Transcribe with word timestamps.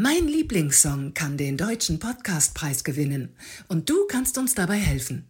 Mein 0.00 0.28
Lieblingssong 0.28 1.12
kann 1.12 1.36
den 1.36 1.56
deutschen 1.56 1.98
Podcastpreis 1.98 2.84
gewinnen 2.84 3.34
und 3.66 3.90
du 3.90 4.06
kannst 4.06 4.38
uns 4.38 4.54
dabei 4.54 4.76
helfen. 4.76 5.28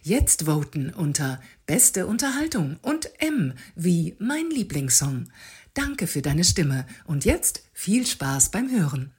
Jetzt 0.00 0.46
voten 0.46 0.94
unter 0.94 1.42
Beste 1.66 2.06
Unterhaltung 2.06 2.78
und 2.80 3.10
M 3.18 3.52
wie 3.74 4.16
mein 4.18 4.48
Lieblingssong. 4.48 5.28
Danke 5.74 6.06
für 6.06 6.22
deine 6.22 6.44
Stimme 6.44 6.86
und 7.04 7.26
jetzt 7.26 7.62
viel 7.74 8.06
Spaß 8.06 8.50
beim 8.50 8.70
Hören. 8.70 9.12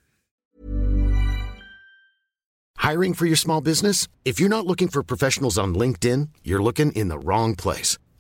Hiring 2.80 3.14
for 3.14 3.28
your 3.28 3.38
small 3.38 3.62
business? 3.62 4.08
If 4.26 4.40
you're 4.40 4.50
not 4.50 4.66
looking 4.66 4.90
for 4.90 5.04
professionals 5.04 5.60
on 5.60 5.76
LinkedIn, 5.76 6.30
you're 6.44 6.64
looking 6.64 6.92
in 6.94 7.10
the 7.10 7.20
wrong 7.24 7.56
place. 7.56 8.00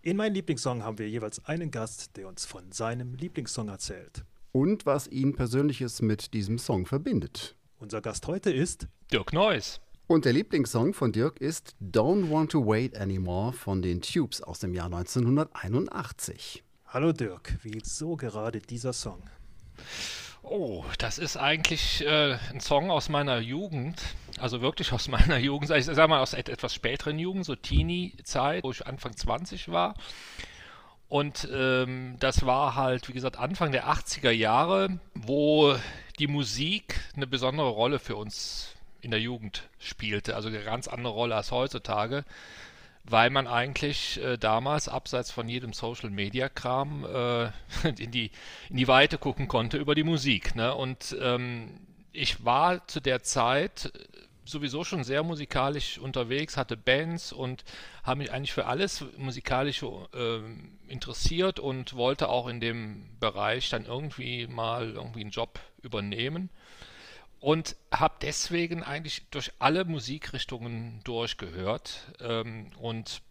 In 0.00 0.16
meinem 0.16 0.34
Lieblingssong 0.34 0.84
haben 0.84 0.98
wir 0.98 1.08
jeweils 1.08 1.44
einen 1.46 1.72
Gast, 1.72 2.16
der 2.16 2.28
uns 2.28 2.46
von 2.46 2.70
seinem 2.70 3.14
Lieblingssong 3.14 3.68
erzählt. 3.68 4.24
Und 4.52 4.86
was 4.86 5.08
ihn 5.08 5.34
Persönliches 5.34 6.02
mit 6.02 6.34
diesem 6.34 6.58
Song 6.58 6.86
verbindet. 6.86 7.56
Unser 7.80 8.00
Gast 8.00 8.28
heute 8.28 8.52
ist 8.52 8.86
Dirk 9.12 9.32
Neuss. 9.32 9.80
Und 10.06 10.24
der 10.24 10.32
Lieblingssong 10.32 10.94
von 10.94 11.10
Dirk 11.10 11.40
ist 11.40 11.74
Don't 11.82 12.30
Want 12.30 12.52
to 12.52 12.64
Wait 12.64 12.96
Anymore 12.96 13.52
von 13.52 13.82
den 13.82 14.00
Tubes 14.00 14.40
aus 14.40 14.60
dem 14.60 14.72
Jahr 14.72 14.86
1981. 14.86 16.62
Hallo 16.86 17.12
Dirk, 17.12 17.58
wieso 17.64 18.16
gerade 18.16 18.60
dieser 18.60 18.92
Song? 18.92 19.22
Oh, 20.50 20.82
das 20.96 21.18
ist 21.18 21.36
eigentlich 21.36 22.06
äh, 22.06 22.38
ein 22.50 22.60
Song 22.60 22.90
aus 22.90 23.10
meiner 23.10 23.38
Jugend, 23.38 24.00
also 24.40 24.62
wirklich 24.62 24.92
aus 24.92 25.06
meiner 25.08 25.36
Jugend, 25.36 25.70
ich 25.70 25.84
sag 25.84 26.08
mal 26.08 26.20
aus 26.20 26.32
etwas 26.32 26.74
späteren 26.74 27.18
Jugend, 27.18 27.44
so 27.44 27.54
Teenie-Zeit, 27.54 28.64
wo 28.64 28.70
ich 28.70 28.86
Anfang 28.86 29.14
20 29.14 29.68
war. 29.68 29.94
Und 31.08 31.48
ähm, 31.52 32.16
das 32.18 32.46
war 32.46 32.76
halt, 32.76 33.08
wie 33.08 33.12
gesagt, 33.12 33.38
Anfang 33.38 33.72
der 33.72 33.88
80er 33.88 34.30
Jahre, 34.30 34.98
wo 35.14 35.76
die 36.18 36.26
Musik 36.26 36.98
eine 37.14 37.26
besondere 37.26 37.68
Rolle 37.68 37.98
für 37.98 38.16
uns 38.16 38.74
in 39.02 39.10
der 39.10 39.20
Jugend 39.20 39.68
spielte, 39.78 40.34
also 40.34 40.48
eine 40.48 40.62
ganz 40.62 40.88
andere 40.88 41.12
Rolle 41.12 41.36
als 41.36 41.50
heutzutage, 41.50 42.24
weil 43.04 43.30
man 43.30 43.46
eigentlich 43.46 44.22
äh, 44.22 44.36
damals 44.36 44.88
abseits 44.88 45.30
von 45.30 45.48
jedem 45.48 45.72
Social 45.72 46.10
Media 46.10 46.48
Kram 46.48 47.04
äh, 47.04 47.50
in, 47.98 48.10
die, 48.10 48.30
in 48.68 48.76
die 48.76 48.88
Weite 48.88 49.18
gucken 49.18 49.48
konnte 49.48 49.78
über 49.78 49.94
die 49.94 50.04
Musik. 50.04 50.54
Ne? 50.54 50.74
Und 50.74 51.16
ähm, 51.20 51.80
ich 52.12 52.44
war 52.44 52.86
zu 52.86 53.00
der 53.00 53.22
Zeit 53.22 53.92
sowieso 54.44 54.82
schon 54.82 55.04
sehr 55.04 55.22
musikalisch 55.22 55.98
unterwegs, 55.98 56.56
hatte 56.56 56.76
Bands 56.76 57.32
und 57.32 57.64
habe 58.02 58.18
mich 58.18 58.32
eigentlich 58.32 58.52
für 58.52 58.66
alles 58.66 59.04
musikalische 59.18 59.86
äh, 60.14 60.90
interessiert 60.90 61.60
und 61.60 61.94
wollte 61.94 62.28
auch 62.28 62.48
in 62.48 62.60
dem 62.60 63.04
Bereich 63.20 63.68
dann 63.68 63.84
irgendwie 63.84 64.46
mal 64.46 64.90
irgendwie 64.90 65.20
einen 65.20 65.30
Job 65.30 65.60
übernehmen 65.82 66.48
und 67.40 67.76
habe 67.92 68.16
deswegen 68.20 68.82
eigentlich 68.82 69.22
durch 69.30 69.52
alle 69.58 69.84
Musikrichtungen 69.84 71.00
durchgehört 71.04 72.12
ähm, 72.20 72.70
und 72.78 73.22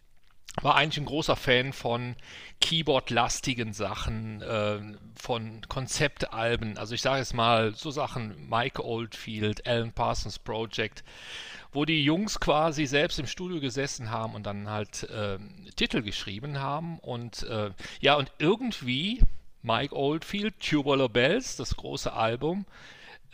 war 0.62 0.74
eigentlich 0.74 0.98
ein 0.98 1.06
großer 1.06 1.36
Fan 1.36 1.72
von 1.72 2.16
Keyboard-lastigen 2.60 3.72
Sachen, 3.72 4.42
äh, 4.42 4.80
von 5.14 5.60
Konzeptalben. 5.68 6.76
Also 6.78 6.94
ich 6.94 7.02
sage 7.02 7.18
jetzt 7.18 7.34
mal 7.34 7.74
so 7.74 7.90
Sachen 7.90 8.48
Mike 8.48 8.84
Oldfield, 8.84 9.66
Alan 9.66 9.92
Parsons 9.92 10.38
Project, 10.38 11.04
wo 11.72 11.84
die 11.84 12.02
Jungs 12.02 12.40
quasi 12.40 12.86
selbst 12.86 13.18
im 13.18 13.26
Studio 13.26 13.60
gesessen 13.60 14.10
haben 14.10 14.34
und 14.34 14.46
dann 14.46 14.68
halt 14.68 15.04
äh, 15.04 15.38
Titel 15.76 16.02
geschrieben 16.02 16.58
haben. 16.58 16.98
Und 16.98 17.42
äh, 17.44 17.70
ja, 18.00 18.14
und 18.16 18.32
irgendwie 18.38 19.20
Mike 19.62 19.94
Oldfield, 19.94 20.58
Tubular 20.60 21.08
Bells, 21.08 21.56
das 21.56 21.76
große 21.76 22.12
Album, 22.12 22.64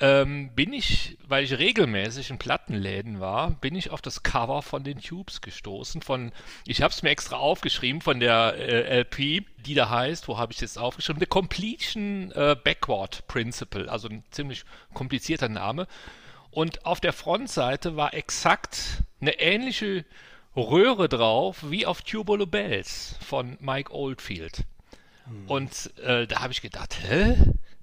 ähm, 0.00 0.50
bin 0.54 0.72
ich, 0.72 1.16
weil 1.26 1.44
ich 1.44 1.56
regelmäßig 1.56 2.30
in 2.30 2.38
Plattenläden 2.38 3.20
war, 3.20 3.50
bin 3.50 3.76
ich 3.76 3.90
auf 3.90 4.02
das 4.02 4.22
Cover 4.22 4.62
von 4.62 4.82
den 4.82 5.00
Tubes 5.00 5.40
gestoßen. 5.40 6.02
Von, 6.02 6.32
ich 6.66 6.82
habe 6.82 6.92
es 6.92 7.02
mir 7.02 7.10
extra 7.10 7.36
aufgeschrieben 7.36 8.00
von 8.00 8.18
der 8.18 8.54
äh, 8.56 9.00
LP, 9.00 9.44
die 9.64 9.74
da 9.74 9.90
heißt, 9.90 10.26
wo 10.26 10.36
habe 10.36 10.52
ich 10.52 10.58
das 10.58 10.76
aufgeschrieben? 10.76 11.20
The 11.20 11.26
Completion 11.26 12.32
äh, 12.32 12.56
Backward 12.62 13.26
Principle, 13.28 13.90
also 13.90 14.08
ein 14.08 14.24
ziemlich 14.30 14.64
komplizierter 14.92 15.48
Name. 15.48 15.86
Und 16.50 16.86
auf 16.86 17.00
der 17.00 17.12
Frontseite 17.12 17.96
war 17.96 18.14
exakt 18.14 19.02
eine 19.20 19.38
ähnliche 19.40 20.04
Röhre 20.56 21.08
drauf 21.08 21.64
wie 21.68 21.86
auf 21.86 22.02
Tubular 22.02 22.46
Bells 22.46 23.16
von 23.20 23.56
Mike 23.60 23.92
Oldfield. 23.92 24.64
Hm. 25.26 25.48
Und 25.48 25.98
äh, 25.98 26.26
da 26.26 26.40
habe 26.40 26.52
ich 26.52 26.62
gedacht, 26.62 26.96
hä? 27.08 27.36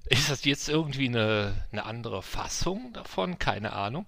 Ist 0.05 0.29
das 0.29 0.45
jetzt 0.45 0.67
irgendwie 0.69 1.07
eine, 1.07 1.65
eine 1.71 1.85
andere 1.85 2.21
Fassung 2.21 2.93
davon? 2.93 3.39
Keine 3.39 3.73
Ahnung. 3.73 4.05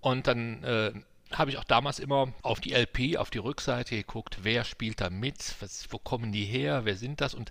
Und 0.00 0.26
dann 0.26 0.62
äh, 0.62 0.92
habe 1.32 1.50
ich 1.50 1.58
auch 1.58 1.64
damals 1.64 1.98
immer 1.98 2.32
auf 2.42 2.60
die 2.60 2.72
LP, 2.72 3.16
auf 3.16 3.30
die 3.30 3.38
Rückseite 3.38 3.96
geguckt, 3.96 4.38
wer 4.42 4.64
spielt 4.64 5.00
da 5.00 5.10
mit, 5.10 5.56
was, 5.60 5.86
wo 5.90 5.98
kommen 5.98 6.30
die 6.30 6.44
her, 6.44 6.84
wer 6.84 6.96
sind 6.96 7.20
das? 7.20 7.34
Und 7.34 7.50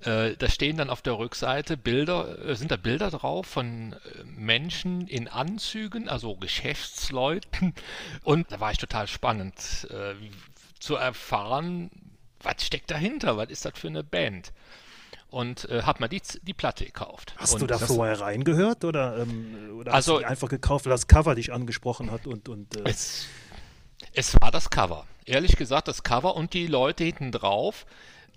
äh, 0.00 0.36
da 0.36 0.48
stehen 0.48 0.76
dann 0.76 0.90
auf 0.90 1.02
der 1.02 1.18
Rückseite 1.18 1.76
Bilder, 1.76 2.38
äh, 2.46 2.54
sind 2.54 2.70
da 2.70 2.76
Bilder 2.76 3.10
drauf 3.10 3.46
von 3.46 3.94
äh, 3.94 4.24
Menschen 4.24 5.08
in 5.08 5.26
Anzügen, 5.28 6.08
also 6.08 6.36
Geschäftsleuten. 6.36 7.74
Und 8.22 8.52
da 8.52 8.60
war 8.60 8.70
ich 8.70 8.78
total 8.78 9.08
spannend 9.08 9.88
äh, 9.90 10.14
zu 10.78 10.94
erfahren, 10.94 11.90
was 12.42 12.64
steckt 12.64 12.90
dahinter, 12.90 13.36
was 13.36 13.50
ist 13.50 13.64
das 13.64 13.76
für 13.76 13.88
eine 13.88 14.04
Band? 14.04 14.52
Und 15.30 15.68
äh, 15.68 15.82
habe 15.82 16.02
mir 16.02 16.08
die, 16.08 16.22
die 16.42 16.54
Platte 16.54 16.84
gekauft. 16.84 17.34
Hast 17.36 17.54
und 17.54 17.62
du 17.62 17.66
da 17.66 17.78
vorher 17.78 18.20
reingehört 18.20 18.84
oder, 18.84 19.18
ähm, 19.18 19.76
oder 19.78 19.92
also, 19.92 20.14
hast 20.14 20.18
du 20.18 20.24
die 20.24 20.26
einfach 20.26 20.48
gekauft, 20.48 20.86
weil 20.86 20.92
das 20.92 21.06
Cover 21.06 21.34
dich 21.34 21.52
angesprochen 21.52 22.10
hat? 22.10 22.26
Und, 22.26 22.48
und, 22.48 22.76
äh 22.76 22.82
es, 22.84 23.26
es 24.12 24.40
war 24.40 24.50
das 24.50 24.70
Cover. 24.70 25.06
Ehrlich 25.24 25.56
gesagt, 25.56 25.88
das 25.88 26.02
Cover 26.02 26.36
und 26.36 26.54
die 26.54 26.66
Leute 26.66 27.04
hinten 27.04 27.32
drauf. 27.32 27.86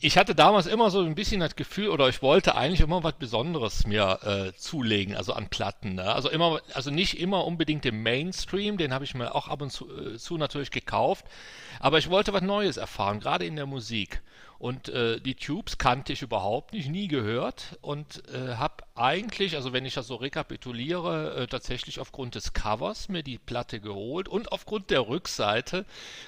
Ich 0.02 0.18
hatte 0.18 0.34
damals 0.34 0.66
immer 0.66 0.92
so 0.92 1.02
ein 1.02 1.14
bisschen 1.14 1.42
das 1.42 1.58
Gefühl, 1.58 1.90
oder 1.90 2.08
ich 2.08 2.22
wollte 2.22 2.56
eigentlich 2.56 2.80
immer 2.80 3.04
was 3.04 3.16
Besonderes 3.16 3.86
mir 3.86 4.20
äh, 4.24 4.58
zulegen, 4.58 5.14
also 5.14 5.34
an 5.34 5.50
Platten. 5.50 5.96
Ne? 5.96 6.04
Also 6.04 6.30
immer, 6.30 6.62
also 6.74 6.90
nicht 6.90 7.20
immer 7.20 7.46
unbedingt 7.46 7.86
im 7.86 8.02
Mainstream, 8.02 8.78
den 8.78 8.94
habe 8.94 9.04
ich 9.04 9.14
mir 9.14 9.36
auch 9.36 9.50
ab 9.50 9.62
und 9.62 9.72
zu, 9.72 9.90
äh, 9.90 10.18
zu 10.18 10.38
natürlich 10.38 10.72
gekauft. 10.72 11.26
Aber 11.82 11.98
ich 11.98 12.10
wollte 12.10 12.32
was 12.32 12.42
Neues 12.42 12.78
erfahren, 12.78 13.20
gerade 13.20 13.46
in 13.46 13.58
der 13.58 13.66
Musik. 13.66 14.22
Und 14.60 14.90
äh, 14.90 15.22
die 15.22 15.36
Tubes 15.36 15.78
kannte 15.78 16.12
ich 16.14 16.22
überhaupt 16.22 16.74
nicht, 16.74 16.90
nie 16.90 17.08
gehört 17.08 17.78
und 17.82 18.22
äh, 18.28 18.56
habe 18.56 18.84
eigentlich, 19.00 19.56
also 19.56 19.72
wenn 19.72 19.86
ich 19.86 19.94
das 19.94 20.08
so 20.08 20.16
rekapituliere, 20.16 21.36
äh, 21.36 21.48
tatsächlich 21.48 22.00
aufgrund 22.00 22.36
des 22.36 22.54
Covers 22.54 23.08
mir 23.08 23.24
die 23.24 23.38
Platte 23.38 23.80
geholt 23.80 24.28
und 24.28 24.52
aufgrund 24.52 24.90
der 24.90 25.08
Rückseite, 25.08 25.86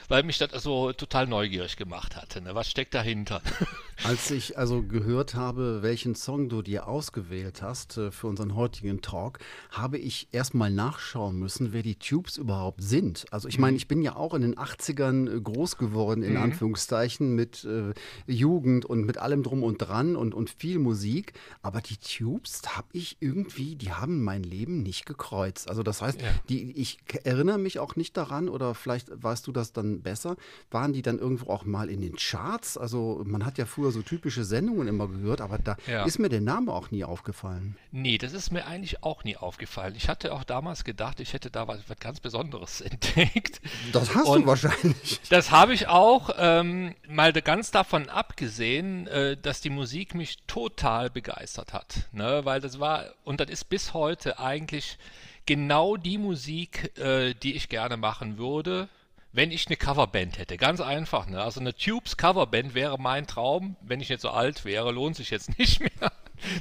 weil 0.07 0.23
mich 0.23 0.37
das 0.37 0.53
also 0.53 0.93
total 0.93 1.27
neugierig 1.27 1.75
gemacht 1.75 2.15
hatte. 2.15 2.41
Ne? 2.41 2.55
Was 2.55 2.69
steckt 2.69 2.93
dahinter? 2.93 3.41
Als 4.03 4.31
ich 4.31 4.57
also 4.57 4.81
gehört 4.81 5.35
habe, 5.35 5.83
welchen 5.83 6.15
Song 6.15 6.49
du 6.49 6.61
dir 6.61 6.87
ausgewählt 6.87 7.61
hast 7.61 7.97
äh, 7.97 8.09
für 8.09 8.27
unseren 8.27 8.55
heutigen 8.55 9.01
Talk, 9.01 9.39
habe 9.69 9.97
ich 9.97 10.29
erstmal 10.31 10.71
nachschauen 10.71 11.37
müssen, 11.37 11.73
wer 11.73 11.83
die 11.83 11.95
Tubes 11.95 12.37
überhaupt 12.37 12.81
sind. 12.81 13.25
Also 13.31 13.47
ich 13.47 13.59
meine, 13.59 13.73
mhm. 13.73 13.77
ich 13.77 13.87
bin 13.87 14.01
ja 14.01 14.15
auch 14.15 14.33
in 14.33 14.41
den 14.41 14.55
80ern 14.55 15.37
äh, 15.37 15.41
groß 15.41 15.77
geworden, 15.77 16.23
in 16.23 16.33
mhm. 16.33 16.41
Anführungszeichen, 16.41 17.35
mit 17.35 17.65
äh, 17.65 17.93
Jugend 18.25 18.85
und 18.85 19.05
mit 19.05 19.17
allem 19.17 19.43
drum 19.43 19.61
und 19.61 19.77
dran 19.77 20.15
und, 20.15 20.33
und 20.33 20.49
viel 20.49 20.79
Musik. 20.79 21.33
Aber 21.61 21.81
die 21.81 21.97
Tubes, 21.97 22.60
sonst 22.61 22.77
habe 22.77 22.87
ich 22.93 23.17
irgendwie, 23.19 23.75
die 23.75 23.91
haben 23.91 24.23
mein 24.23 24.43
Leben 24.43 24.83
nicht 24.83 25.05
gekreuzt. 25.05 25.67
Also 25.69 25.81
das 25.83 26.01
heißt, 26.01 26.21
Ja. 26.21 26.27
die, 26.49 26.71
ich 26.73 26.99
erinnere 27.23 27.57
mich 27.57 27.79
auch 27.79 27.95
nicht 27.95 28.15
daran 28.17 28.49
oder 28.49 28.75
vielleicht 28.75 29.09
weißt 29.11 29.47
du 29.47 29.51
das 29.51 29.73
dann 29.73 30.01
besser. 30.01 30.35
Waren 30.69 30.93
die 30.93 31.01
dann 31.01 31.17
irgendwo 31.19 31.51
auch 31.51 31.65
mal 31.65 31.89
in 31.89 32.01
den 32.01 32.15
Charts? 32.15 32.77
Also 32.77 33.21
man 33.25 33.45
hat 33.45 33.57
ja 33.57 33.65
früher 33.65 33.91
so 33.91 34.01
typische 34.01 34.43
Sendungen 34.43 34.87
immer 34.87 35.07
gehört, 35.07 35.41
aber 35.41 35.57
da 35.57 35.75
Ja. 35.87 36.05
ist 36.05 36.19
mir 36.19 36.29
der 36.29 36.41
Name 36.41 36.71
auch 36.73 36.91
nie 36.91 37.03
aufgefallen. 37.03 37.77
Nee, 37.91 38.17
das 38.17 38.33
ist 38.33 38.51
mir 38.51 38.65
eigentlich 38.67 39.03
auch 39.03 39.23
nie 39.23 39.37
aufgefallen. 39.37 39.95
Ich 39.95 40.07
hatte 40.07 40.33
auch 40.33 40.43
damals 40.43 40.83
gedacht, 40.83 41.19
ich 41.19 41.33
hätte 41.33 41.49
da 41.49 41.67
was, 41.67 41.79
was 41.87 41.97
ganz 41.99 42.19
Besonderes 42.19 42.81
entdeckt. 42.81 43.59
Das 43.91 44.13
hast 44.13 44.27
Und- 44.27 44.43
du 44.43 44.47
wahrscheinlich. 44.47 45.19
Das 45.29 45.49
habe 45.51 45.73
ich 45.73 45.87
auch, 45.87 46.29
ähm, 46.37 46.93
mal 47.07 47.31
ganz 47.33 47.71
davon 47.71 48.09
abgesehen, 48.09 49.07
äh, 49.07 49.37
dass 49.37 49.61
die 49.61 49.69
Musik 49.69 50.13
mich 50.15 50.37
total 50.47 51.09
begeistert 51.09 51.73
hat. 51.73 52.09
Ne? 52.11 52.41
Weil 52.51 52.59
das 52.59 52.81
war, 52.81 53.05
und 53.23 53.39
das 53.39 53.49
ist 53.49 53.69
bis 53.69 53.93
heute 53.93 54.37
eigentlich 54.37 54.97
genau 55.45 55.95
die 55.95 56.17
Musik, 56.17 56.91
äh, 56.99 57.33
die 57.33 57.55
ich 57.55 57.69
gerne 57.69 57.95
machen 57.95 58.37
würde, 58.37 58.89
wenn 59.31 59.51
ich 59.51 59.67
eine 59.67 59.77
Coverband 59.77 60.37
hätte. 60.37 60.57
Ganz 60.57 60.81
einfach. 60.81 61.27
Ne? 61.27 61.41
Also 61.41 61.61
eine 61.61 61.73
Tubes 61.73 62.17
Coverband 62.17 62.73
wäre 62.73 62.99
mein 62.99 63.25
Traum. 63.25 63.77
Wenn 63.79 64.01
ich 64.01 64.09
nicht 64.09 64.19
so 64.19 64.31
alt 64.31 64.65
wäre, 64.65 64.91
lohnt 64.91 65.15
sich 65.15 65.29
jetzt 65.29 65.57
nicht 65.59 65.79
mehr. 65.79 66.11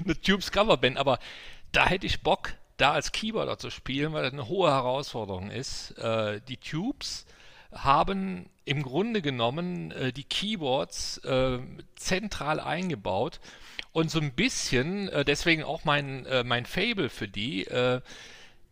eine 0.04 0.20
Tubes 0.20 0.52
Coverband. 0.52 0.96
Aber 0.96 1.18
da 1.72 1.88
hätte 1.88 2.06
ich 2.06 2.22
Bock, 2.22 2.52
da 2.76 2.92
als 2.92 3.10
Keyboarder 3.10 3.58
zu 3.58 3.68
spielen, 3.70 4.12
weil 4.12 4.22
das 4.22 4.32
eine 4.32 4.46
hohe 4.46 4.70
Herausforderung 4.70 5.50
ist. 5.50 5.98
Äh, 5.98 6.40
die 6.46 6.58
Tubes 6.58 7.26
haben 7.72 8.48
im 8.64 8.82
Grunde 8.82 9.22
genommen 9.22 9.90
äh, 9.92 10.12
die 10.12 10.24
Keyboards 10.24 11.18
äh, 11.18 11.58
zentral 11.96 12.60
eingebaut. 12.60 13.40
Und 13.92 14.10
so 14.10 14.20
ein 14.20 14.32
bisschen, 14.32 15.08
äh, 15.08 15.24
deswegen 15.24 15.64
auch 15.64 15.84
mein, 15.84 16.24
äh, 16.26 16.44
mein 16.44 16.66
Fable 16.66 17.08
für 17.08 17.26
die, 17.26 17.66
äh, 17.66 18.00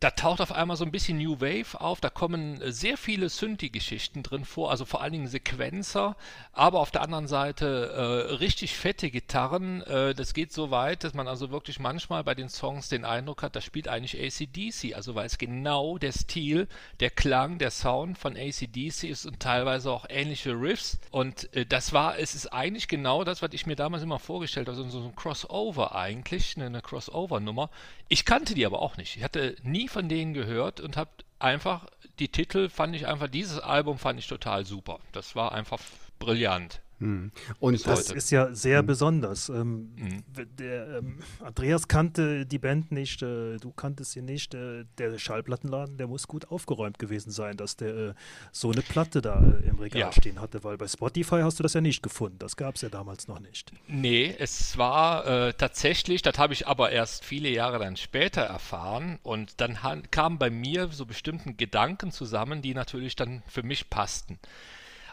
da 0.00 0.10
taucht 0.12 0.40
auf 0.40 0.52
einmal 0.52 0.76
so 0.76 0.84
ein 0.84 0.92
bisschen 0.92 1.18
New 1.18 1.40
Wave 1.40 1.80
auf, 1.80 2.00
da 2.00 2.08
kommen 2.08 2.60
äh, 2.60 2.70
sehr 2.70 2.96
viele 2.96 3.28
Synthi-Geschichten 3.28 4.22
drin 4.22 4.44
vor, 4.44 4.70
also 4.70 4.84
vor 4.84 5.02
allen 5.02 5.12
Dingen 5.12 5.26
Sequenzer, 5.26 6.16
aber 6.52 6.78
auf 6.78 6.92
der 6.92 7.02
anderen 7.02 7.26
Seite 7.26 8.28
äh, 8.28 8.34
richtig 8.34 8.76
fette 8.76 9.10
Gitarren. 9.10 9.82
Äh, 9.82 10.14
das 10.14 10.34
geht 10.34 10.52
so 10.52 10.70
weit, 10.70 11.02
dass 11.02 11.14
man 11.14 11.26
also 11.26 11.50
wirklich 11.50 11.80
manchmal 11.80 12.22
bei 12.22 12.36
den 12.36 12.48
Songs 12.48 12.88
den 12.88 13.04
Eindruck 13.04 13.42
hat, 13.42 13.56
da 13.56 13.60
spielt 13.60 13.88
eigentlich 13.88 14.16
ACDC, 14.16 14.94
also 14.94 15.16
weil 15.16 15.26
es 15.26 15.36
genau 15.36 15.98
der 15.98 16.12
Stil, 16.12 16.68
der 17.00 17.10
Klang, 17.10 17.58
der 17.58 17.72
Sound 17.72 18.18
von 18.18 18.36
ACDC 18.36 19.04
ist 19.04 19.26
und 19.26 19.40
teilweise 19.40 19.90
auch 19.90 20.06
ähnliche 20.08 20.52
Riffs. 20.52 20.98
Und 21.10 21.52
äh, 21.56 21.66
das 21.66 21.92
war, 21.92 22.18
es 22.18 22.36
ist 22.36 22.46
eigentlich 22.52 22.86
genau 22.86 23.24
das, 23.24 23.42
was 23.42 23.50
ich 23.52 23.66
mir 23.66 23.76
damals 23.76 24.04
immer 24.04 24.20
vorgestellt 24.20 24.68
habe, 24.68 24.78
also 24.78 24.88
so 24.88 25.04
ein 25.04 25.16
Crossover 25.16 25.96
eigentlich, 25.96 26.56
eine, 26.56 26.66
eine 26.66 26.82
Crossover-Nummer. 26.82 27.68
Ich 28.08 28.24
kannte 28.24 28.54
die 28.54 28.64
aber 28.64 28.80
auch 28.80 28.96
nicht. 28.96 29.16
Ich 29.16 29.24
hatte 29.24 29.56
nie 29.62 29.87
von 29.88 30.08
denen 30.08 30.34
gehört 30.34 30.80
und 30.80 30.96
habe 30.96 31.10
einfach, 31.38 31.86
die 32.18 32.28
Titel 32.28 32.68
fand 32.68 32.94
ich 32.96 33.06
einfach, 33.06 33.28
dieses 33.28 33.58
Album 33.58 33.98
fand 33.98 34.18
ich 34.18 34.26
total 34.26 34.64
super. 34.64 35.00
Das 35.12 35.36
war 35.36 35.52
einfach 35.52 35.80
brillant. 36.18 36.80
Und 37.00 37.72
Bis 37.72 37.82
das, 37.84 38.08
heute. 38.08 38.14
ist 38.18 38.30
ja 38.30 38.54
sehr 38.54 38.82
besonders. 38.82 39.48
Ähm, 39.48 39.90
w- 40.34 40.44
der, 40.58 40.98
ähm, 40.98 41.18
Andreas 41.44 41.86
kannte 41.86 42.44
die 42.44 42.58
Band 42.58 42.90
nicht, 42.90 43.22
äh, 43.22 43.56
du 43.58 43.70
kanntest 43.70 44.12
sie 44.12 44.22
nicht. 44.22 44.54
Äh, 44.54 44.84
der 44.98 45.16
Schallplattenladen, 45.18 45.96
der 45.96 46.08
muss 46.08 46.26
gut 46.26 46.50
aufgeräumt 46.50 46.98
gewesen 46.98 47.30
sein, 47.30 47.56
dass 47.56 47.76
der 47.76 47.94
äh, 47.96 48.14
so 48.50 48.70
eine 48.72 48.82
Platte 48.82 49.22
da 49.22 49.40
äh, 49.42 49.68
im 49.68 49.78
Regal 49.78 50.00
Ja. 50.00 50.12
stehen 50.12 50.40
hatte, 50.40 50.64
weil 50.64 50.76
bei 50.76 50.88
Spotify 50.88 51.40
hast 51.42 51.58
du 51.58 51.62
das 51.62 51.74
ja 51.74 51.80
nicht 51.80 52.02
gefunden. 52.02 52.38
Das 52.40 52.56
gab 52.56 52.74
es 52.74 52.82
ja 52.82 52.88
damals 52.88 53.28
noch 53.28 53.40
nicht. 53.40 53.72
Nee, 53.86 54.34
es 54.38 54.76
war 54.76 55.26
äh, 55.26 55.52
tatsächlich, 55.54 56.22
das 56.22 56.36
habe 56.38 56.52
ich 56.52 56.66
aber 56.66 56.90
erst 56.90 57.24
viele 57.24 57.48
Jahre 57.48 57.78
dann 57.78 57.96
später 57.96 58.42
erfahren 58.42 59.18
und 59.22 59.60
dann 59.60 59.78
kamen 60.10 60.38
bei 60.38 60.50
mir 60.50 60.88
so 60.90 61.06
bestimmten 61.06 61.56
Gedanken 61.56 62.10
zusammen, 62.10 62.60
die 62.62 62.74
natürlich 62.74 63.14
dann 63.16 63.42
für 63.46 63.62
mich 63.62 63.88
passten. 63.88 64.38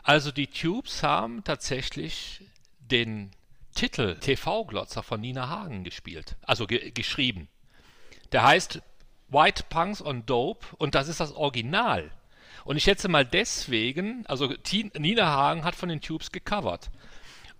Also 0.05 0.31
die 0.31 0.45
Tubes 0.47 1.01
haben 1.01 1.43
tatsächlich 1.43 2.41
den 2.79 3.31
Titel 3.73 4.15
TV-Glotzer 4.19 5.01
von 5.01 5.19
Nina 5.19 5.49
Hagen 5.49 5.83
gespielt, 5.83 6.35
also 6.43 6.67
ge 6.67 6.91
geschrieben. 6.91 7.47
Der 8.31 8.43
heißt 8.43 8.81
White 9.29 9.63
Punks 9.67 10.03
on 10.03 10.23
Dope 10.27 10.63
und 10.77 10.93
das 10.93 11.07
ist 11.07 11.19
das 11.19 11.31
Original. 11.31 12.11
Und 12.65 12.77
ich 12.77 12.83
schätze 12.83 13.07
mal 13.07 13.25
deswegen, 13.25 14.23
also 14.27 14.47
Ti- 14.55 14.91
Nina 14.95 15.25
Hagen 15.25 15.63
hat 15.63 15.75
von 15.75 15.89
den 15.89 16.01
Tubes 16.01 16.31
gecovert. 16.31 16.91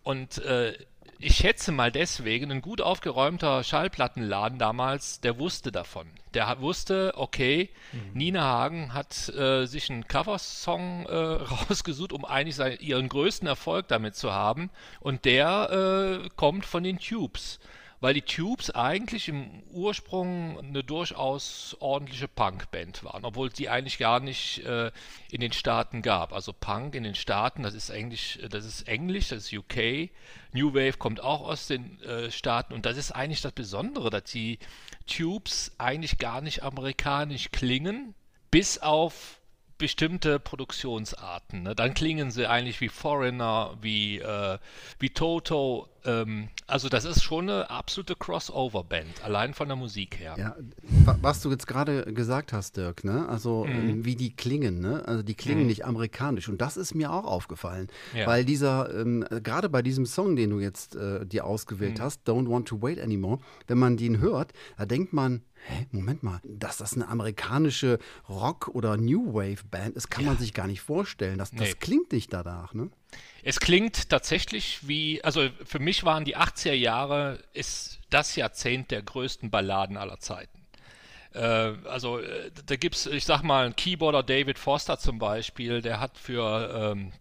Und 0.04 0.38
äh, 0.38 0.78
ich 1.26 1.38
schätze 1.38 1.72
mal 1.72 1.92
deswegen, 1.92 2.52
ein 2.52 2.62
gut 2.62 2.82
aufgeräumter 2.82 3.64
Schallplattenladen 3.64 4.60
damals, 4.60 5.22
der 5.22 5.40
wusste 5.40 5.72
davon. 5.72 6.06
Der 6.36 6.62
wusste, 6.62 7.14
okay, 7.16 7.72
Nina 8.14 8.44
Hagen 8.44 8.94
hat 8.94 9.30
äh, 9.30 9.66
sich 9.66 9.90
einen 9.90 10.08
Coversong 10.08 11.08
äh, 11.08 11.16
rausgesucht, 11.16 12.14
um 12.14 12.26
eigentlich 12.26 12.56
seinen, 12.56 12.80
ihren 12.80 13.10
größten 13.10 13.48
Erfolg 13.48 13.88
damit 13.88 14.16
zu 14.16 14.34
haben. 14.34 14.70
Und 15.00 15.26
der 15.26 16.22
äh, 16.26 16.30
kommt 16.36 16.64
von 16.64 16.84
den 16.84 17.00
Tubes. 17.00 17.60
Weil 18.06 18.14
die 18.14 18.22
Tubes 18.22 18.70
eigentlich 18.70 19.30
im 19.30 19.64
Ursprung 19.72 20.60
eine 20.60 20.84
durchaus 20.84 21.76
ordentliche 21.80 22.28
Punkband 22.28 23.04
waren, 23.04 23.26
obwohl 23.26 23.50
die 23.50 23.68
eigentlich 23.68 23.98
gar 23.98 24.20
nicht 24.20 24.64
äh, 24.64 24.92
in 25.32 25.42
den 25.42 25.52
Staaten 25.52 26.04
gab. 26.04 26.32
Also 26.32 26.54
Punk 26.54 26.94
in 26.94 27.02
den 27.02 27.16
Staaten, 27.16 27.64
das 27.64 27.74
ist 27.74 27.90
Englisch, 27.90 28.38
das 28.48 28.64
ist 28.64 28.88
Englisch, 28.88 29.30
das 29.30 29.52
ist 29.52 29.54
UK. 29.54 30.12
New 30.54 30.76
Wave 30.76 31.00
kommt 31.00 31.20
auch 31.20 31.48
aus 31.48 31.66
den 31.66 32.00
äh, 32.04 32.30
Staaten 32.30 32.76
und 32.76 32.86
das 32.86 32.98
ist 32.98 33.12
eigentlich 33.12 33.42
das 33.42 33.54
Besondere, 33.54 34.12
dass 34.12 34.26
die 34.26 34.60
Tubes 35.08 35.72
eigentlich 35.80 36.20
gar 36.20 36.42
nicht 36.42 36.62
amerikanisch 36.62 37.50
klingen, 37.50 38.14
bis 38.52 38.78
auf 38.78 39.42
bestimmte 39.78 40.40
Produktionsarten. 40.40 41.64
Ne? 41.64 41.76
Dann 41.76 41.94
klingen 41.94 42.32
sie 42.32 42.48
eigentlich 42.48 42.80
wie 42.82 42.90
Foreigner, 42.90 43.78
wie, 43.82 44.20
äh, 44.20 44.58
wie 45.00 45.10
Toto. 45.10 45.88
Ähm, 46.06 46.50
also 46.68 46.88
das 46.88 47.04
ist 47.04 47.24
schon 47.24 47.50
eine 47.50 47.70
absolute 47.70 48.16
Crossover-Band, 48.16 49.24
allein 49.24 49.54
von 49.54 49.68
der 49.68 49.76
Musik 49.76 50.20
her. 50.20 50.36
Ja, 50.38 50.56
wa- 51.06 51.18
was 51.22 51.42
du 51.42 51.50
jetzt 51.50 51.68
gerade 51.68 52.14
gesagt 52.14 52.54
hast, 52.54 52.78
Dirk, 52.78 53.04
ne? 53.04 53.28
Also 53.28 53.66
Mhm. 53.66 53.90
ähm, 53.90 54.06
wie 54.06 54.16
die 54.16 54.36
klingen, 54.36 54.80
ne? 54.80 55.04
Also 55.08 55.24
die 55.24 55.34
klingen 55.34 55.66
nicht 55.68 55.84
amerikanisch. 55.86 56.48
Und 56.48 56.62
das 56.62 56.78
ist 56.78 56.94
mir 56.94 57.12
auch 57.12 57.26
aufgefallen. 57.26 57.88
Ja. 58.14 58.28
Weil 58.28 58.46
dieser, 58.46 58.94
ähm, 58.94 59.26
äh, 59.30 59.42
gerade 59.42 59.68
bei 59.68 59.82
diesem 59.82 60.06
Song, 60.06 60.36
den 60.36 60.52
du 60.52 60.60
jetzt 60.60 60.96
äh, 60.96 61.26
dir 61.26 61.44
Mhm. 61.44 61.50
ausgewählt 61.50 62.00
hast, 62.00 62.28
Don't 62.30 62.50
Want 62.50 62.68
to 62.68 62.82
Wait 62.82 63.00
Anymore, 63.00 63.40
wenn 63.68 63.80
man 63.80 63.98
den 63.98 64.20
hört, 64.20 64.54
da 64.78 64.86
denkt 64.86 65.12
man, 65.12 65.42
hä, 65.68 65.88
Moment 65.92 66.24
mal, 66.24 66.40
dass 66.44 66.78
das 66.78 66.94
eine 66.94 67.08
amerikanische 67.08 68.00
Rock- 68.30 68.70
oder 68.70 68.98
New 68.98 69.34
Wave-Band 69.34 69.96
ist, 69.96 70.10
kann 70.10 70.26
man 70.26 70.38
sich 70.38 70.54
gar 70.54 70.68
nicht 70.68 70.82
vorstellen. 70.82 71.38
Das, 71.38 71.52
das 71.52 71.60
Nee. 71.70 71.74
klingt 71.80 72.12
nicht 72.12 72.32
danach, 72.34 72.74
ne? 72.74 72.90
Es 73.44 73.60
klingt 73.60 74.10
tatsächlich 74.10 74.88
wie, 74.88 75.24
also 75.24 75.50
für 75.64 75.80
mich 75.80 76.04
waren 76.04 76.26
die 76.26 76.36
80er 76.38 76.74
Jahre, 76.74 77.40
ist 77.54 78.00
das 78.10 78.36
Jahrzehnt 78.36 78.92
der 78.92 79.02
größten 79.04 79.50
Balladen 79.52 79.98
aller 79.98 80.20
Zeiten. 80.20 80.66
Äh, 81.34 81.40
also 81.86 82.20
äh, 82.20 82.52
da 82.66 82.76
gibt's, 82.76 83.06
ich 83.06 83.26
sag 83.26 83.44
mal, 83.44 83.66
einen 83.66 83.76
Keyboarder 83.76 84.24
David 84.24 84.58
Foster 84.58 84.98
zum 84.98 85.20
Beispiel, 85.20 85.82
der 85.82 86.00
hat 86.00 86.18
für 86.18 86.94
ähm, 86.94 87.12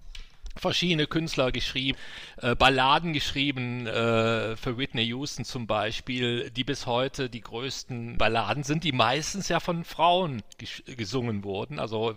verschiedene 0.57 1.07
Künstler 1.07 1.53
geschrieben, 1.53 1.99
äh, 2.41 2.55
Balladen 2.55 3.13
geschrieben, 3.13 3.87
äh, 3.87 4.57
für 4.57 4.79
Whitney 4.79 5.03
Houston 5.05 5.45
zum 5.45 5.67
Beispiel, 5.67 6.51
die 6.51 6.65
bis 6.65 6.87
heute 6.87 7.29
die 7.29 7.41
größten 7.41 8.19
Balladen 8.19 8.63
sind, 8.63 8.85
die 8.85 8.93
meistens 8.93 9.49
ja 9.49 9.61
von 9.61 9.85
Frauen 9.85 10.43
ges 10.59 10.83
gesungen 10.87 11.45
wurden, 11.45 11.79
also 11.79 12.13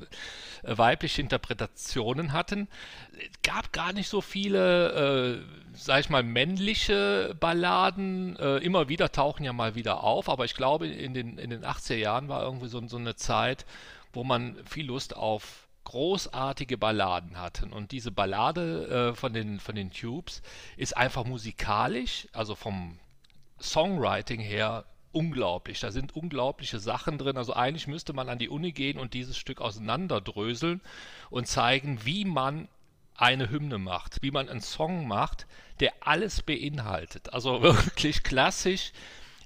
äh, 0.64 0.78
weibliche 0.78 1.22
Interpretationen 1.22 2.34
hatten. 2.34 2.68
Es 3.14 3.42
gab 3.44 3.74
gar 3.74 3.94
nicht 3.94 4.10
so 4.10 4.22
viele, 4.22 5.42
äh, 5.42 5.74
sag 5.74 6.02
ich 6.02 6.10
mal, 6.10 6.24
männliche 6.24 7.36
Balladen. 7.40 8.38
Äh, 8.38 8.58
immer 8.58 8.90
wieder 8.90 9.12
tauchen 9.12 9.44
ja 9.44 9.54
mal 9.54 9.76
wieder 9.76 10.04
auf, 10.04 10.30
aber 10.30 10.46
ich 10.46 10.54
glaube, 10.54 10.88
in 10.88 11.14
den, 11.14 11.38
in 11.38 11.50
den 11.50 11.64
80er 11.64 11.96
Jahren 11.96 12.30
war 12.30 12.44
irgendwie 12.44 12.68
so, 12.68 12.86
so 12.88 12.98
eine 12.98 13.16
Zeit, 13.16 13.66
wo 14.14 14.24
man 14.24 14.58
viel 14.66 14.86
Lust 14.86 15.16
auf 15.16 15.67
großartige 15.88 16.78
Balladen 16.78 17.40
hatten. 17.40 17.72
Und 17.72 17.94
diese 17.94 18.12
Ballade 18.12 19.12
äh, 19.12 19.16
von, 19.16 19.32
den, 19.32 19.62
von 19.62 19.74
den 19.74 19.90
Tubes 19.90 20.42
ist 20.76 20.98
einfach 20.98 21.24
musikalisch, 21.24 22.28
also 22.34 22.56
vom 22.56 23.00
Songwriting 23.62 24.42
her 24.42 24.84
unglaublich. 25.14 25.80
Da 25.80 25.92
sind 25.92 26.14
unglaubliche 26.14 26.80
Sachen 26.80 27.18
drin. 27.18 27.38
Also 27.38 27.54
eigentlich 27.54 27.88
müsste 27.88 28.12
man 28.12 28.28
an 28.28 28.38
die 28.38 28.50
Uni 28.50 28.74
gehen 28.74 29.00
und 29.00 29.14
dieses 29.14 29.38
Stück 29.38 29.62
auseinanderdröseln 29.62 30.82
und 31.30 31.48
zeigen, 31.48 32.04
wie 32.04 32.26
man 32.26 32.68
eine 33.16 33.50
Hymne 33.50 33.78
macht, 33.78 34.22
wie 34.22 34.32
man 34.32 34.50
einen 34.50 34.60
Song 34.60 35.08
macht, 35.08 35.48
der 35.80 35.94
alles 36.02 36.42
beinhaltet. 36.42 37.34
Also 37.34 37.62
wirklich 37.62 38.24
klassisch, 38.24 38.92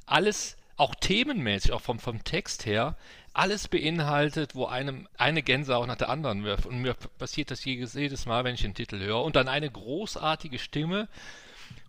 alles 0.07 0.57
auch 0.75 0.95
themenmäßig, 0.95 1.71
auch 1.71 1.81
vom, 1.81 1.99
vom 1.99 2.23
Text 2.23 2.65
her, 2.65 2.97
alles 3.33 3.67
beinhaltet, 3.67 4.55
wo 4.55 4.65
einem 4.65 5.07
eine 5.17 5.41
Gänsehaut 5.41 5.87
nach 5.87 5.95
der 5.95 6.09
anderen 6.09 6.43
wirft. 6.43 6.65
Und 6.65 6.81
mir 6.81 6.95
passiert 7.17 7.51
das 7.51 7.63
jedes, 7.63 8.25
Mal, 8.25 8.43
wenn 8.43 8.55
ich 8.55 8.61
den 8.61 8.73
Titel 8.73 8.99
höre. 8.99 9.23
Und 9.23 9.35
dann 9.35 9.47
eine 9.47 9.69
großartige 9.69 10.59
Stimme, 10.59 11.07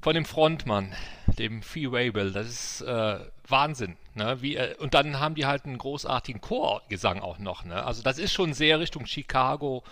von 0.00 0.14
dem 0.14 0.25
Frontmann, 0.25 0.92
dem 1.38 1.62
Fee 1.62 1.90
Waybill. 1.90 2.32
Das 2.32 2.46
ist 2.49 2.80
äh, 2.82 3.20
Wahnsinn. 3.46 3.96
Ne? 4.14 4.42
Wie, 4.42 4.56
äh, 4.56 4.76
und 4.78 4.94
dann 4.94 5.20
haben 5.20 5.34
die 5.34 5.46
halt 5.46 5.64
einen 5.64 5.78
großartigen 5.78 6.40
Chorgesang 6.40 7.20
auch 7.20 7.38
noch. 7.38 7.64
Ne? 7.64 7.82
Also 7.84 8.02
das 8.02 8.18
ist 8.18 8.32
schon 8.32 8.52
sehr 8.52 8.80
Richtung 8.80 9.06
Chicago. 9.06 9.84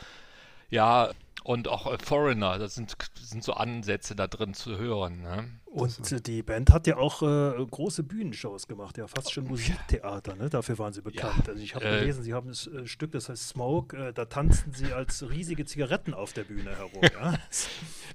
Ja, 0.68 1.10
und 1.44 1.68
auch 1.68 1.92
äh, 1.92 1.98
Foreigner, 1.98 2.58
das 2.58 2.74
sind, 2.74 2.96
sind 3.14 3.44
so 3.44 3.54
Ansätze 3.54 4.16
da 4.16 4.26
drin 4.26 4.54
zu 4.54 4.76
hören. 4.78 5.22
Ne? 5.22 5.48
Und 5.72 6.10
äh, 6.10 6.20
die 6.20 6.42
Band 6.42 6.70
hat 6.70 6.88
ja 6.88 6.96
auch 6.96 7.22
äh, 7.22 7.64
große 7.64 8.02
Bühnenshows 8.02 8.66
gemacht, 8.66 8.98
ja, 8.98 9.06
fast 9.06 9.32
schon 9.32 9.44
Musiktheater, 9.44 10.34
ne? 10.34 10.50
dafür 10.50 10.76
waren 10.80 10.92
sie 10.92 11.00
bekannt. 11.00 11.46
Ja, 11.46 11.52
also 11.52 11.62
ich 11.62 11.76
habe 11.76 11.84
äh, 11.84 12.00
gelesen, 12.00 12.24
sie 12.24 12.34
haben 12.34 12.50
ein 12.50 12.84
äh, 12.84 12.86
Stück, 12.88 13.12
das 13.12 13.28
heißt 13.28 13.50
Smoke, 13.50 13.96
äh, 13.96 14.12
da 14.12 14.24
tanzten 14.24 14.72
sie 14.72 14.92
als 14.92 15.30
riesige 15.30 15.64
Zigaretten 15.64 16.12
auf 16.12 16.32
der 16.32 16.42
Bühne 16.42 16.76
herum. 16.76 17.02
Ja? 17.02 17.38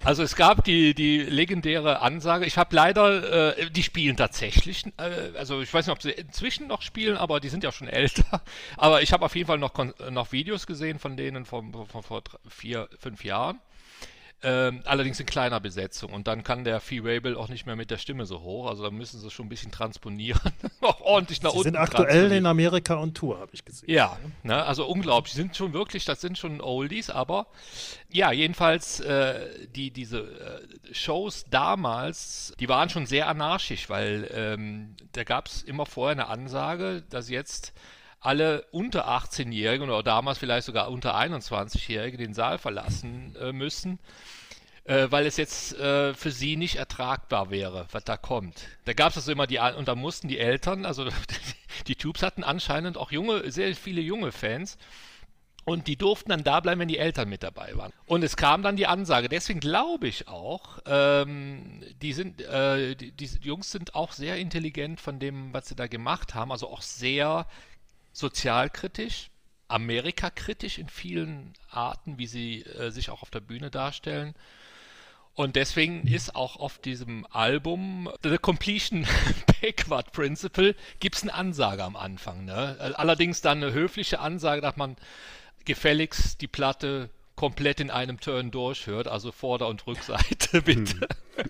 Also 0.04 0.22
es 0.22 0.36
gab 0.36 0.64
die, 0.66 0.94
die 0.94 1.20
legendäre 1.20 2.02
Ansage, 2.02 2.46
ich 2.46 2.58
habe 2.58 2.76
leider, 2.76 3.56
die 3.70 3.82
spielen 3.82 4.18
tatsächlich, 4.18 4.84
also 5.36 5.62
ich 5.62 5.74
weiß 5.74 5.88
nicht, 5.88 5.94
ob 5.94 6.02
sie 6.02 6.12
inzwischen 6.12 6.68
noch 6.68 6.84
spielen, 6.84 7.18
aber 7.18 7.40
die 7.40 7.50
sind 7.50 7.64
ja 7.64 7.72
schon 7.72 7.88
älter. 7.88 8.42
Aber 8.78 9.02
ich 9.02 9.14
habe 9.14 9.26
auf 9.26 9.36
jeden 9.36 9.48
Fall 9.48 9.58
noch, 9.58 9.74
noch 10.12 10.32
Videos 10.32 10.68
gesehen 10.68 11.00
von 11.00 11.18
denen 11.18 11.46
von, 11.46 11.74
von 11.88 12.04
vor 12.04 12.22
vier, 12.48 12.88
fünf 13.00 13.24
Jahren. 13.24 13.60
Ähm, 14.48 14.82
allerdings 14.86 15.20
in 15.20 15.26
kleiner 15.26 15.60
Besetzung. 15.60 16.14
Und 16.14 16.28
dann 16.28 16.44
kann 16.44 16.64
der 16.64 16.80
Fee 16.80 17.00
Rabel 17.04 17.36
auch 17.36 17.50
nicht 17.50 17.66
mehr 17.66 17.76
mit 17.76 17.90
der 17.90 17.98
Stimme 17.98 18.28
so 18.28 18.42
hoch. 18.42 18.68
Also 18.68 18.84
da 18.84 18.92
müssen 18.92 19.20
sie 19.20 19.32
schon 19.32 19.48
ein 19.48 19.50
bisschen 19.50 19.72
transponieren. 19.72 20.40
auch 20.82 21.02
ordentlich 21.02 21.42
nach 21.42 21.50
sie 21.50 21.58
unten. 21.58 21.70
sind 21.70 21.78
aktuell 21.78 22.32
in 22.32 22.46
Amerika 22.46 22.96
on 22.96 23.16
Tour, 23.16 23.40
habe 23.40 23.50
ich 23.54 23.66
gesehen. 23.66 23.90
Ja, 23.90 24.20
ne, 24.44 24.64
also 24.64 24.86
unglaublich. 24.86 25.34
Sie 25.34 25.42
sind 25.42 25.56
schon 25.58 25.74
wirklich, 25.74 26.06
das 26.06 26.22
sind 26.22 26.38
schon 26.38 26.62
Oldies, 26.62 27.10
aber 27.10 27.48
ja, 28.12 28.32
jedenfalls 28.32 29.00
äh, 29.00 29.68
die, 29.76 29.90
diese 29.90 30.20
äh, 30.20 30.94
Shows 30.94 31.46
damals, 31.50 32.54
die 32.60 32.70
waren 32.70 32.90
schon 32.90 33.08
sehr 33.08 33.28
anarchisch, 33.28 33.90
weil 33.90 34.30
ähm, 34.32 34.96
da 35.14 35.24
gab 35.24 35.48
es 35.48 35.64
immer 35.64 35.88
vorher 35.88 36.12
eine 36.12 36.28
Ansage, 36.28 37.04
dass 37.10 37.30
jetzt 37.30 37.74
alle 38.26 38.66
unter 38.72 39.08
18-Jährigen 39.08 39.88
oder 39.88 40.02
damals 40.02 40.40
vielleicht 40.40 40.66
sogar 40.66 40.90
unter 40.90 41.16
21-Jährigen 41.16 42.18
den 42.18 42.34
Saal 42.34 42.58
verlassen 42.58 43.36
äh, 43.40 43.52
müssen, 43.52 44.00
äh, 44.86 45.08
weil 45.10 45.26
es 45.26 45.38
jetzt 45.38 45.74
äh, 45.78 46.14
für 46.14 46.32
sie 46.32 46.58
nicht 46.58 46.76
ertragbar 46.76 47.50
wäre, 47.50 47.88
was 47.92 48.04
da 48.04 48.18
kommt. 48.18 48.68
Da 48.86 48.94
gab 48.94 49.10
es 49.10 49.18
also 49.18 49.32
immer 49.32 49.48
die, 49.48 49.60
und 49.60 49.88
da 49.88 49.96
mussten 49.96 50.28
die 50.28 50.40
Eltern, 50.40 50.86
also 50.86 51.08
die 51.88 51.96
Tubes 51.96 52.24
hatten 52.24 52.44
anscheinend 52.44 52.98
auch 52.98 53.12
junge, 53.12 53.52
sehr 53.52 53.76
viele 53.76 54.02
junge 54.02 54.32
Fans. 54.32 54.78
Und 55.68 55.88
die 55.88 55.96
durften 55.96 56.30
dann 56.30 56.44
da 56.44 56.60
bleiben, 56.60 56.80
wenn 56.80 56.88
die 56.88 57.00
Eltern 57.00 57.28
mit 57.28 57.42
dabei 57.42 57.76
waren. 57.76 57.92
Und 58.06 58.24
es 58.24 58.38
kam 58.38 58.62
dann 58.62 58.76
die 58.76 58.86
Ansage. 58.86 59.30
Deswegen 59.30 59.60
glaube 59.60 60.08
ich 60.08 60.28
auch, 60.28 60.78
ähm, 60.86 61.82
die 62.04 62.14
sind, 62.14 62.40
äh, 62.42 62.94
die, 62.96 63.12
die 63.12 63.30
Jungs 63.42 63.72
sind 63.72 63.96
auch 63.96 64.12
sehr 64.12 64.38
intelligent 64.38 65.02
von 65.02 65.18
dem, 65.18 65.52
was 65.56 65.68
sie 65.68 65.76
da 65.76 65.88
gemacht 65.88 66.36
haben. 66.36 66.52
Also 66.52 66.70
auch 66.70 66.84
sehr 66.84 67.48
sozialkritisch, 68.14 69.32
amerikakritisch 69.68 70.78
in 70.78 70.88
vielen 70.88 71.54
Arten, 71.72 72.20
wie 72.20 72.28
sie 72.28 72.62
äh, 72.62 72.92
sich 72.92 73.10
auch 73.10 73.24
auf 73.24 73.32
der 73.32 73.40
Bühne 73.40 73.72
darstellen. 73.72 74.36
Und 75.36 75.58
deswegen 75.58 76.08
ist 76.08 76.34
auch 76.34 76.56
auf 76.56 76.78
diesem 76.78 77.28
Album 77.30 78.10
The 78.24 78.38
Completion 78.38 79.06
Backward 79.62 80.14
Principle 80.14 80.76
gibt 81.02 81.18
es 81.18 81.24
eine 81.24 81.34
Ansage 81.34 81.84
am 81.84 81.98
Anfang. 81.98 82.46
Ne? 82.46 82.78
Allerdings 82.96 83.42
dann 83.42 83.62
eine 83.62 83.74
höfliche 83.74 84.20
Ansage, 84.20 84.62
dass 84.62 84.78
man 84.78 84.96
gefälligst 85.66 86.40
die 86.42 86.48
Platte 86.48 87.10
komplett 87.36 87.82
in 87.82 87.92
einem 87.92 88.20
Turn 88.22 88.50
durchhört, 88.50 89.10
also 89.10 89.34
Vorder- 89.34 89.68
und 89.68 89.86
Rückseite 89.86 90.62
bitte. 90.66 91.08
Hm. 91.36 91.50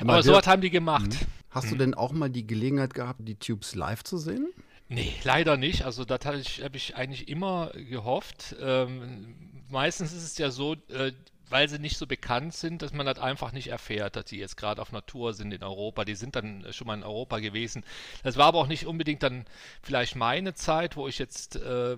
Aber 0.08 0.22
sowas 0.22 0.46
haben 0.46 0.62
die 0.62 0.70
gemacht. 0.70 1.14
Hm. 1.14 1.26
Hast 1.50 1.64
hm. 1.64 1.70
du 1.70 1.76
denn 1.78 1.94
auch 1.94 2.12
mal 2.12 2.30
die 2.30 2.46
Gelegenheit 2.46 2.94
gehabt, 2.94 3.20
die 3.22 3.34
Tubes 3.34 3.74
live 3.74 4.04
zu 4.04 4.18
sehen? 4.18 4.48
Nee, 4.88 5.12
leider 5.24 5.56
nicht. 5.56 5.84
Also 5.84 6.04
das 6.04 6.24
habe 6.24 6.38
ich, 6.38 6.62
hab 6.62 6.76
ich 6.76 6.94
eigentlich 6.94 7.28
immer 7.28 7.72
gehofft. 7.74 8.54
Ähm, 8.60 9.34
meistens 9.68 10.12
ist 10.12 10.22
es 10.22 10.38
ja 10.38 10.50
so, 10.50 10.74
äh, 10.90 11.12
weil 11.50 11.68
sie 11.68 11.78
nicht 11.78 11.96
so 11.96 12.06
bekannt 12.06 12.54
sind, 12.54 12.82
dass 12.82 12.92
man 12.92 13.06
das 13.06 13.18
einfach 13.18 13.52
nicht 13.52 13.68
erfährt, 13.68 14.16
dass 14.16 14.28
sie 14.28 14.38
jetzt 14.38 14.56
gerade 14.56 14.82
auf 14.82 14.92
Natur 14.92 15.34
sind 15.34 15.52
in 15.52 15.62
Europa. 15.62 16.04
Die 16.04 16.14
sind 16.14 16.36
dann 16.36 16.66
schon 16.72 16.86
mal 16.86 16.94
in 16.94 17.02
Europa 17.02 17.38
gewesen. 17.38 17.84
Das 18.22 18.36
war 18.36 18.46
aber 18.46 18.58
auch 18.58 18.66
nicht 18.66 18.86
unbedingt 18.86 19.22
dann 19.22 19.46
vielleicht 19.82 20.16
meine 20.16 20.54
Zeit, 20.54 20.96
wo 20.96 21.08
ich 21.08 21.18
jetzt 21.18 21.56
äh, 21.56 21.96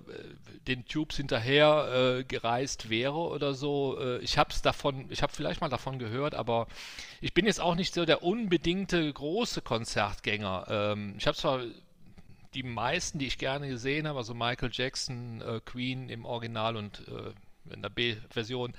den 0.67 0.85
Tubes 0.87 1.17
hinterher 1.17 2.19
äh, 2.21 2.25
gereist 2.25 2.91
wäre 2.91 3.19
oder 3.19 3.55
so. 3.55 3.99
Äh, 4.01 4.19
ich 4.19 4.39
habe 4.39 4.51
es 4.51 4.63
davon, 4.63 5.07
ich 5.11 5.23
habe 5.23 5.33
vielleicht 5.33 5.61
mal 5.61 5.69
davon 5.69 5.99
gehört, 5.99 6.35
aber 6.35 6.67
ich 7.21 7.35
bin 7.35 7.47
jetzt 7.47 7.61
auch 7.61 7.75
nicht 7.75 7.95
so 7.95 8.05
der 8.05 8.23
unbedingte 8.23 9.13
große 9.13 9.63
Konzertgänger. 9.63 10.67
Ähm, 10.69 11.15
ich 11.19 11.27
habe 11.27 11.37
zwar 11.37 11.61
die 12.55 12.63
meisten, 12.63 13.19
die 13.19 13.27
ich 13.27 13.39
gerne 13.39 13.69
gesehen 13.69 14.09
habe, 14.09 14.19
also 14.19 14.35
Michael 14.35 14.71
Jackson, 14.73 15.41
äh, 15.41 15.61
Queen 15.65 16.09
im 16.09 16.25
Original 16.25 16.77
und 16.77 17.07
äh, 17.09 17.33
in 17.71 17.83
der 17.83 17.89
B-Version 17.89 18.75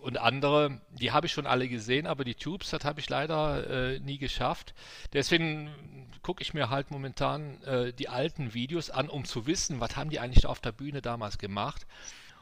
und 0.00 0.18
andere, 0.18 0.80
die 0.92 1.12
habe 1.12 1.26
ich 1.26 1.32
schon 1.32 1.46
alle 1.46 1.68
gesehen, 1.68 2.06
aber 2.06 2.24
die 2.24 2.34
Tubes, 2.34 2.70
das 2.70 2.84
habe 2.84 3.00
ich 3.00 3.08
leider 3.08 3.68
äh, 3.68 4.00
nie 4.00 4.18
geschafft. 4.18 4.74
Deswegen 5.12 5.70
gucke 6.22 6.42
ich 6.42 6.54
mir 6.54 6.70
halt 6.70 6.90
momentan 6.90 7.62
äh, 7.62 7.92
die 7.92 8.08
alten 8.08 8.54
Videos 8.54 8.90
an, 8.90 9.08
um 9.08 9.24
zu 9.24 9.46
wissen, 9.46 9.80
was 9.80 9.96
haben 9.96 10.10
die 10.10 10.20
eigentlich 10.20 10.46
auf 10.46 10.60
der 10.60 10.72
Bühne 10.72 11.02
damals 11.02 11.38
gemacht. 11.38 11.86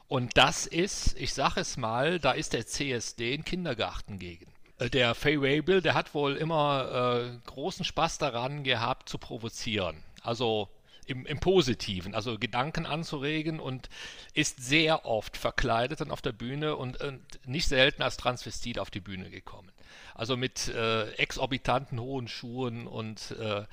Und 0.09 0.37
das 0.37 0.67
ist, 0.67 1.19
ich 1.19 1.35
sage 1.35 1.61
es 1.61 1.77
mal, 1.77 2.19
da 2.19 2.33
ist 2.33 2.55
der 2.55 2.67
CSD 2.67 3.35
in 3.35 3.45
Kindergarten 3.45 4.19
gegen. 4.19 4.47
Äh, 4.79 4.91
der 4.91 5.15
Fay 5.15 5.41
Waybill, 5.41 5.83
der 5.83 5.95
hat 5.95 6.15
wohl 6.15 6.37
immer 6.37 7.21
äh, 7.23 7.39
großen 7.47 7.85
Spaß 7.85 8.19
daran 8.19 8.65
gehabt 8.65 9.09
zu 9.09 9.19
provozieren. 9.19 10.03
Also 10.23 10.69
im, 11.09 11.27
im, 11.27 11.41
Positiven, 11.41 12.15
also 12.15 12.39
Gedanken 12.39 12.87
anzuregen 12.87 13.61
und 13.61 13.89
ist 14.35 14.63
sehr 14.63 15.05
oft 15.07 15.37
verkleidet 15.37 16.01
dann 16.01 16.11
auf 16.11 16.23
der 16.23 16.33
Bühne 16.33 16.77
und, 16.77 17.01
und 17.03 17.23
nicht 17.47 17.69
selten 17.69 18.03
als 18.03 18.17
Transvestit 18.17 18.79
auf 18.79 18.91
die 18.91 19.01
Bühne 19.01 19.31
gekommen. 19.31 19.71
Also 20.15 20.37
mit 20.37 20.69
äh, 20.69 21.11
exorbitanten 21.13 22.01
hohen 22.01 22.29
Schuhen 22.29 22.87
und 22.87 23.33
äh, 23.33 23.65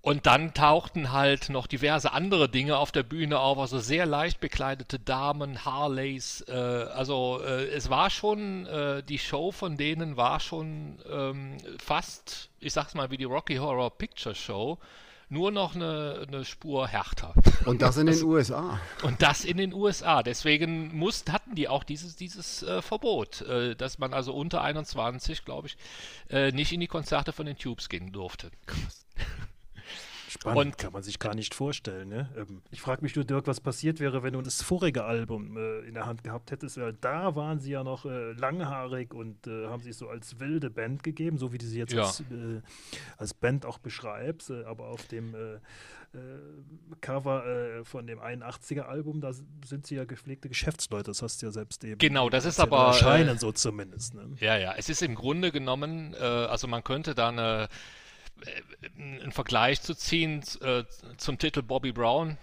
und 0.00 0.26
dann 0.26 0.54
tauchten 0.54 1.12
halt 1.12 1.50
noch 1.50 1.66
diverse 1.66 2.12
andere 2.12 2.48
Dinge 2.48 2.78
auf 2.78 2.92
der 2.92 3.02
Bühne 3.02 3.40
auf, 3.40 3.58
also 3.58 3.78
sehr 3.80 4.06
leicht 4.06 4.40
bekleidete 4.40 4.98
Damen, 4.98 5.64
Harleys. 5.64 6.44
Äh, 6.48 6.52
also 6.52 7.40
äh, 7.44 7.66
es 7.66 7.90
war 7.90 8.08
schon, 8.08 8.64
äh, 8.66 9.02
die 9.02 9.18
Show 9.18 9.50
von 9.50 9.76
denen 9.76 10.16
war 10.16 10.38
schon 10.38 11.00
ähm, 11.10 11.58
fast, 11.78 12.48
ich 12.60 12.72
sag's 12.72 12.94
mal, 12.94 13.10
wie 13.10 13.16
die 13.16 13.24
Rocky 13.24 13.56
Horror 13.56 13.90
Picture 13.90 14.34
Show 14.34 14.78
nur 15.28 15.50
noch 15.50 15.74
eine, 15.74 16.26
eine 16.26 16.44
Spur 16.44 16.88
härter. 16.88 17.34
Und 17.64 17.82
das 17.82 17.96
in 17.96 18.06
den 18.06 18.22
USA. 18.22 18.80
Und 19.02 19.22
das 19.22 19.44
in 19.44 19.56
den 19.56 19.72
USA. 19.72 20.22
Deswegen 20.22 20.96
mussten, 20.96 21.32
hatten 21.32 21.54
die 21.54 21.68
auch 21.68 21.84
dieses, 21.84 22.16
dieses 22.16 22.62
äh, 22.62 22.80
Verbot, 22.82 23.42
äh, 23.42 23.76
dass 23.76 23.98
man 23.98 24.14
also 24.14 24.34
unter 24.34 24.62
21, 24.62 25.44
glaube 25.44 25.68
ich, 25.68 25.76
äh, 26.30 26.52
nicht 26.52 26.72
in 26.72 26.80
die 26.80 26.86
Konzerte 26.86 27.32
von 27.32 27.46
den 27.46 27.58
Tubes 27.58 27.88
gehen 27.88 28.12
durfte. 28.12 28.50
Krass. 28.66 29.07
Spannend, 30.28 30.58
und, 30.58 30.78
kann 30.78 30.92
man 30.92 31.02
sich 31.02 31.18
gar 31.18 31.34
nicht 31.34 31.54
vorstellen. 31.54 32.08
Ne? 32.08 32.28
Ähm, 32.36 32.60
ich 32.70 32.82
frage 32.82 33.02
mich 33.02 33.16
nur, 33.16 33.24
Dirk, 33.24 33.46
was 33.46 33.60
passiert 33.60 33.98
wäre, 33.98 34.22
wenn 34.22 34.34
du 34.34 34.42
das 34.42 34.62
vorige 34.62 35.04
Album 35.04 35.56
äh, 35.56 35.80
in 35.80 35.94
der 35.94 36.06
Hand 36.06 36.22
gehabt 36.22 36.50
hättest. 36.50 36.78
da 37.00 37.34
waren 37.34 37.60
sie 37.60 37.70
ja 37.70 37.82
noch 37.82 38.04
äh, 38.04 38.32
langhaarig 38.32 39.14
und 39.14 39.46
äh, 39.46 39.66
haben 39.66 39.82
sich 39.82 39.96
so 39.96 40.08
als 40.08 40.38
wilde 40.38 40.70
Band 40.70 41.02
gegeben, 41.02 41.38
so 41.38 41.52
wie 41.52 41.58
du 41.58 41.66
sie 41.66 41.78
jetzt 41.78 41.92
ja. 41.92 42.02
als, 42.02 42.20
äh, 42.20 42.60
als, 43.16 43.32
Band 43.32 43.64
auch 43.64 43.78
beschreibst. 43.78 44.50
Äh, 44.50 44.64
aber 44.64 44.88
auf 44.88 45.06
dem 45.06 45.34
äh, 45.34 45.58
Cover 47.02 47.84
von 47.84 48.06
dem 48.06 48.18
81er-Album, 48.18 49.20
da 49.20 49.32
sind 49.62 49.86
sie 49.86 49.96
ja 49.96 50.06
gepflegte 50.06 50.48
Geschäftsleute. 50.48 51.10
Das 51.10 51.20
hast 51.20 51.42
du 51.42 51.46
ja 51.46 51.52
selbst 51.52 51.84
eben. 51.84 51.98
Genau, 51.98 52.30
das 52.30 52.46
ist 52.46 52.60
aber. 52.60 52.78
Erscheinen 52.86 53.38
so 53.38 53.52
zumindest. 53.52 54.14
Ne? 54.14 54.34
Ja, 54.40 54.56
ja. 54.56 54.74
Es 54.78 54.88
ist 54.88 55.02
im 55.02 55.14
Grunde 55.14 55.52
genommen, 55.52 56.14
also 56.14 56.66
man 56.66 56.82
könnte 56.82 57.14
da 57.14 57.28
eine 57.28 57.64
äh, 57.64 57.68
einen 58.96 59.32
Vergleich 59.32 59.80
zu 59.80 59.94
ziehen 59.94 60.42
äh, 60.60 60.84
zum 61.16 61.38
Titel 61.38 61.62
Bobby 61.62 61.92
Brown 61.92 62.38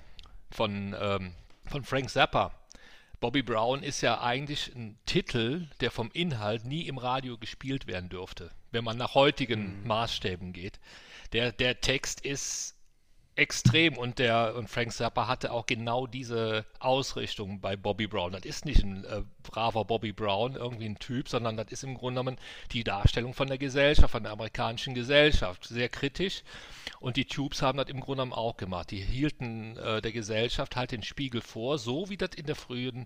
von, 0.52 0.96
ähm, 1.00 1.34
von 1.66 1.84
Frank 1.84 2.10
Zappa. 2.10 2.52
Bobby 3.20 3.42
Brown 3.42 3.82
ist 3.82 4.02
ja 4.02 4.22
eigentlich 4.22 4.76
ein 4.76 4.98
Titel, 5.06 5.68
der 5.80 5.92
vom 5.92 6.12
Inhalt 6.12 6.66
nie 6.66 6.88
im 6.88 6.98
Radio 6.98 7.38
gespielt 7.38 7.88
werden 7.88 8.10
dürfte, 8.10 8.52
wenn 8.72 8.84
man 8.84 8.98
nach 8.98 9.16
heutigen 9.16 9.82
mhm. 9.82 9.88
Maßstäben 9.88 10.54
geht. 10.54 10.80
Der, 11.34 11.52
der 11.52 11.82
Text 11.82 12.22
ist 12.22 12.75
extrem 13.36 13.98
und 13.98 14.20
der 14.20 14.56
und 14.56 14.70
Frank 14.70 14.94
Zappa 14.94 15.28
hatte 15.28 15.52
auch 15.52 15.66
genau 15.66 16.08
diese 16.08 16.66
Ausrichtung 16.80 17.60
bei 17.60 17.76
Bobby 17.76 18.08
Brown. 18.08 18.32
Das 18.32 18.46
ist 18.46 18.66
nicht 18.66 18.82
ein 18.82 19.04
äh, 19.04 19.24
braver 19.44 19.84
Bobby 19.84 20.14
Brown, 20.14 20.56
irgendwie 20.56 20.86
ein 20.86 21.00
Typ, 21.00 21.28
sondern 21.28 21.58
das 21.58 21.68
ist 21.72 21.84
im 21.84 21.96
Grunde 21.96 22.22
genommen 22.22 22.40
die 22.72 22.84
Darstellung 22.84 23.34
von 23.34 23.48
der 23.48 23.58
Gesellschaft, 23.58 24.12
von 24.12 24.24
der 24.24 24.32
amerikanischen 24.32 24.94
Gesellschaft, 24.94 25.66
sehr 25.66 25.90
kritisch. 25.90 26.44
Und 27.02 27.18
die 27.18 27.26
Tubes 27.26 27.62
haben 27.62 27.78
das 27.78 27.90
im 27.90 28.00
Grunde 28.00 28.24
genommen 28.24 28.34
auch 28.34 28.56
gemacht. 28.56 28.92
Die 28.92 29.02
hielten 29.02 29.78
äh, 29.78 30.02
der 30.02 30.14
Gesellschaft 30.14 30.78
halt 30.78 30.92
den 30.92 31.04
Spiegel 31.04 31.42
vor, 31.42 31.78
so 31.78 32.10
wie 32.10 32.18
das 32.18 32.32
in 32.36 32.46
der 32.46 32.56
frühen, 32.56 33.06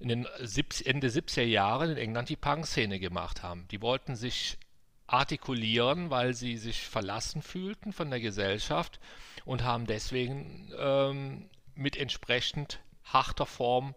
in 0.00 0.08
den 0.08 0.28
70, 0.38 0.86
Ende 0.86 1.08
70er 1.08 1.42
Jahren 1.42 1.90
in 1.90 1.96
England 1.96 2.28
die 2.28 2.36
Punk-Szene 2.36 2.98
gemacht 2.98 3.42
haben. 3.42 3.66
Die 3.70 3.80
wollten 3.80 4.16
sich 4.16 4.58
artikulieren, 5.12 6.10
weil 6.10 6.34
sie 6.34 6.56
sich 6.56 6.88
verlassen 6.88 7.42
fühlten 7.42 7.92
von 7.92 8.10
der 8.10 8.20
Gesellschaft 8.20 8.98
und 9.44 9.62
haben 9.62 9.86
deswegen 9.86 10.72
ähm, 10.78 11.50
mit 11.74 11.96
entsprechend 11.96 12.80
harter 13.04 13.46
Form, 13.46 13.94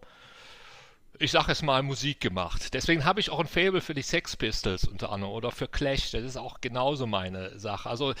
ich 1.18 1.30
sag 1.30 1.48
es 1.48 1.62
mal, 1.62 1.82
Musik 1.82 2.20
gemacht. 2.20 2.74
Deswegen 2.74 3.06
habe 3.06 3.20
ich 3.20 3.30
auch 3.30 3.40
ein 3.40 3.46
Fable 3.46 3.80
für 3.80 3.94
die 3.94 4.02
Sex 4.02 4.36
Pistols 4.36 4.84
unter 4.84 5.10
anderem 5.10 5.32
oder 5.32 5.50
für 5.50 5.66
Clash. 5.66 6.10
Das 6.10 6.22
ist 6.22 6.36
auch 6.36 6.60
genauso 6.60 7.06
meine 7.06 7.58
Sache. 7.58 7.88
Also 7.88 8.12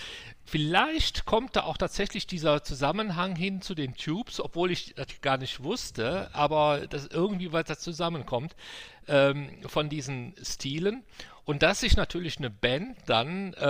vielleicht 0.46 1.26
kommt 1.26 1.56
da 1.56 1.64
auch 1.64 1.76
tatsächlich 1.76 2.26
dieser 2.26 2.62
Zusammenhang 2.64 3.36
hin 3.36 3.60
zu 3.60 3.74
den 3.74 3.94
Tubes, 3.94 4.40
obwohl 4.40 4.70
ich 4.70 4.94
das 4.94 5.20
gar 5.20 5.36
nicht 5.36 5.62
wusste, 5.62 6.30
aber 6.32 6.86
dass 6.86 7.06
irgendwie 7.06 7.52
was 7.52 7.64
da 7.64 7.76
zusammenkommt 7.76 8.56
ähm, 9.06 9.50
von 9.66 9.90
diesen 9.90 10.34
Stilen. 10.42 11.04
Und 11.46 11.62
dass 11.62 11.78
sich 11.80 11.96
natürlich 11.96 12.38
eine 12.38 12.50
Band 12.50 12.98
dann, 13.06 13.54
äh, 13.54 13.64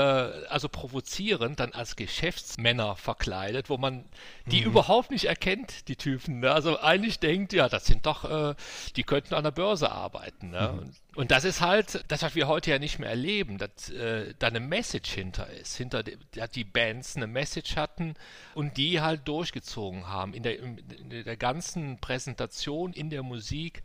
also 0.48 0.66
provozierend, 0.66 1.60
dann 1.60 1.72
als 1.72 1.94
Geschäftsmänner 1.94 2.96
verkleidet, 2.96 3.68
wo 3.68 3.76
man 3.76 4.06
die 4.46 4.62
mhm. 4.62 4.68
überhaupt 4.68 5.10
nicht 5.10 5.26
erkennt, 5.26 5.86
die 5.88 5.96
Typen. 5.96 6.40
Ne? 6.40 6.50
Also 6.50 6.80
eigentlich 6.80 7.20
denkt, 7.20 7.52
ja, 7.52 7.68
das 7.68 7.84
sind 7.84 8.06
doch, 8.06 8.24
äh, 8.24 8.54
die 8.96 9.02
könnten 9.02 9.34
an 9.34 9.44
der 9.44 9.50
Börse 9.50 9.92
arbeiten. 9.92 10.50
Ne? 10.52 10.72
Mhm. 10.72 10.92
Und, 11.16 11.30
das 11.30 11.44
ist 11.44 11.60
halt, 11.60 12.02
das, 12.08 12.22
was 12.22 12.34
wir 12.34 12.48
heute 12.48 12.70
ja 12.70 12.78
nicht 12.78 12.98
mehr 12.98 13.10
erleben, 13.10 13.58
dass 13.58 13.90
äh, 13.90 14.32
da 14.38 14.46
eine 14.46 14.60
Message 14.60 15.10
hinter 15.10 15.46
ist. 15.50 15.76
Hinter 15.76 16.02
dass 16.02 16.50
die 16.50 16.64
Bands 16.64 17.16
eine 17.16 17.26
Message 17.26 17.76
hatten 17.76 18.14
und 18.54 18.78
die 18.78 19.02
halt 19.02 19.28
durchgezogen 19.28 20.08
haben 20.08 20.32
in 20.32 20.42
der, 20.42 20.58
in 20.58 21.10
der 21.10 21.36
ganzen 21.36 21.98
Präsentation, 22.00 22.94
in 22.94 23.10
der 23.10 23.22
Musik 23.22 23.82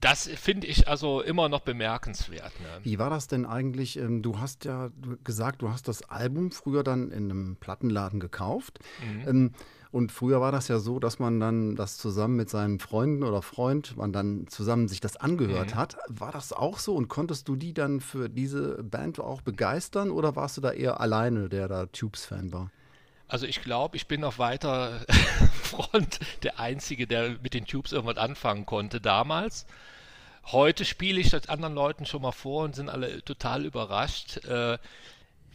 das 0.00 0.28
finde 0.28 0.66
ich 0.66 0.88
also 0.88 1.20
immer 1.20 1.48
noch 1.48 1.60
bemerkenswert. 1.60 2.52
Ne? 2.60 2.80
Wie 2.82 2.98
war 2.98 3.10
das 3.10 3.26
denn 3.26 3.46
eigentlich? 3.46 3.98
Ähm, 3.98 4.22
du 4.22 4.38
hast 4.38 4.64
ja 4.64 4.90
gesagt, 5.24 5.62
du 5.62 5.70
hast 5.70 5.88
das 5.88 6.02
Album 6.08 6.50
früher 6.52 6.82
dann 6.82 7.10
in 7.10 7.30
einem 7.30 7.56
Plattenladen 7.56 8.20
gekauft. 8.20 8.80
Mhm. 9.04 9.28
Ähm, 9.28 9.50
und 9.92 10.12
früher 10.12 10.40
war 10.40 10.52
das 10.52 10.68
ja 10.68 10.78
so, 10.78 11.00
dass 11.00 11.18
man 11.18 11.40
dann 11.40 11.74
das 11.74 11.96
zusammen 11.96 12.36
mit 12.36 12.48
seinen 12.48 12.78
Freunden 12.78 13.24
oder 13.24 13.42
Freund, 13.42 13.96
man 13.96 14.12
dann 14.12 14.46
zusammen 14.46 14.86
sich 14.86 15.00
das 15.00 15.16
angehört 15.16 15.74
mhm. 15.74 15.78
hat. 15.78 15.96
War 16.08 16.30
das 16.30 16.52
auch 16.52 16.78
so 16.78 16.94
und 16.94 17.08
konntest 17.08 17.48
du 17.48 17.56
die 17.56 17.74
dann 17.74 18.00
für 18.00 18.28
diese 18.28 18.82
Band 18.84 19.18
auch 19.18 19.40
begeistern 19.40 20.10
oder 20.12 20.36
warst 20.36 20.56
du 20.56 20.60
da 20.60 20.70
eher 20.70 21.00
alleine, 21.00 21.48
der 21.48 21.66
da 21.66 21.86
Tubes-Fan 21.86 22.52
war? 22.52 22.70
Also 23.30 23.46
ich 23.46 23.62
glaube, 23.62 23.96
ich 23.96 24.08
bin 24.08 24.24
auf 24.24 24.38
weiter 24.38 25.00
Front 25.62 26.18
der 26.42 26.58
Einzige, 26.58 27.06
der 27.06 27.36
mit 27.42 27.54
den 27.54 27.64
Tubes 27.64 27.92
irgendwas 27.92 28.16
anfangen 28.16 28.66
konnte 28.66 29.00
damals. 29.00 29.66
Heute 30.46 30.84
spiele 30.84 31.20
ich 31.20 31.30
das 31.30 31.48
anderen 31.48 31.74
Leuten 31.74 32.06
schon 32.06 32.22
mal 32.22 32.32
vor 32.32 32.64
und 32.64 32.74
sind 32.74 32.88
alle 32.88 33.22
total 33.24 33.64
überrascht, 33.64 34.38
äh, 34.44 34.78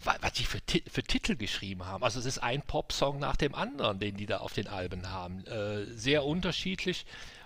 was 0.04 0.34
die 0.34 0.46
für, 0.46 0.60
für, 0.90 1.04
Titel 1.04 1.36
geschrieben 1.36 1.86
haben. 1.86 2.04
Also 2.04 2.20
es 2.20 2.26
ist 2.26 2.38
ein 2.38 2.62
Popsong 2.62 3.20
nach 3.20 3.36
dem 3.36 3.54
anderen, 3.56 4.00
den 4.00 4.16
die 4.16 4.26
da 4.26 4.38
auf 4.38 4.54
den 4.54 4.68
Alben 4.68 5.10
haben. 5.10 5.46
Äh, 5.46 5.86
sehr 5.86 6.24
unterschiedlich. 6.24 7.06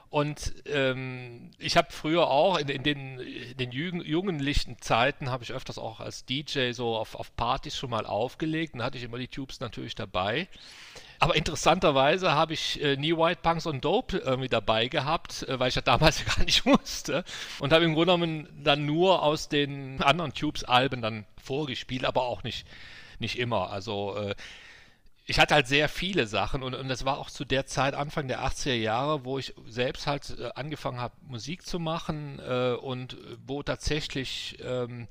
Und 0.10 0.54
ähm, 0.66 1.51
ich 1.60 1.78
habe 1.78 1.92
früher 1.92 2.30
auch 2.30 2.58
in, 2.58 2.68
in 2.68 2.82
den, 2.82 3.20
in 3.20 3.58
den 3.58 3.72
jungen, 3.72 4.01
jugendlichen 4.01 4.82
Zeiten 4.82 5.30
habe 5.30 5.44
ich 5.44 5.51
öfters 5.51 5.78
auch 5.78 6.00
als 6.00 6.25
DJ 6.25 6.72
so 6.72 6.96
auf, 6.96 7.13
auf 7.13 7.36
Partys 7.36 7.78
schon 7.78 7.92
mal 7.92 8.08
aufgelegt. 8.08 8.74
Dann 8.74 8.82
hatte 8.82 8.98
ich 8.98 9.04
immer 9.04 9.20
die 9.20 9.28
Tubes 9.28 9.60
natürlich 9.60 9.94
dabei. 9.94 10.48
Aber 11.20 11.36
interessanterweise 11.36 12.32
habe 12.32 12.54
ich 12.54 12.82
äh, 12.82 12.96
nie 12.96 13.16
White 13.16 13.42
Punks 13.44 13.68
und 13.68 13.84
Dope 13.86 14.18
irgendwie 14.18 14.50
dabei 14.50 14.88
gehabt, 14.88 15.44
äh, 15.44 15.60
weil 15.60 15.68
ich 15.68 15.75
das 15.75 15.84
damals 15.84 16.25
gar 16.38 16.44
nicht 16.44 16.66
wusste. 16.66 17.24
Und 17.60 17.72
habe 17.72 17.86
im 17.86 17.94
Grunde 17.94 18.13
genommen 18.13 18.50
dann 18.63 18.86
nur 18.86 19.22
aus 19.22 19.48
den 19.48 20.01
anderen 20.01 20.34
Tubes-Alben 20.34 21.01
dann 21.01 21.25
vorgespielt, 21.38 22.06
aber 22.06 22.24
auch 22.24 22.44
nicht, 22.44 22.66
nicht 23.20 23.38
immer. 23.38 23.70
Also 23.70 24.16
äh, 24.16 24.36
ich 25.29 25.39
hatte 25.39 25.53
halt 25.53 25.67
sehr 25.67 25.89
viele 25.89 26.25
Sachen 26.25 26.63
und, 26.63 26.74
und 26.74 26.89
das 26.89 27.05
war 27.05 27.19
auch 27.19 27.29
zu 27.29 27.45
der 27.45 27.67
Zeit, 27.67 27.93
Anfang 27.93 28.27
der 28.27 28.43
80er 28.43 28.74
Jahre, 28.74 29.25
wo 29.25 29.38
ich 29.38 29.53
selbst 29.67 30.07
halt 30.07 30.36
äh, 30.39 30.50
angefangen 30.55 31.00
habe, 31.00 31.13
Musik 31.21 31.67
zu 31.67 31.77
machen 31.77 32.39
äh, 32.39 32.71
und 32.71 33.15
wo 33.45 33.62
tatsächlich 33.62 34.57
ähm, 34.63 35.07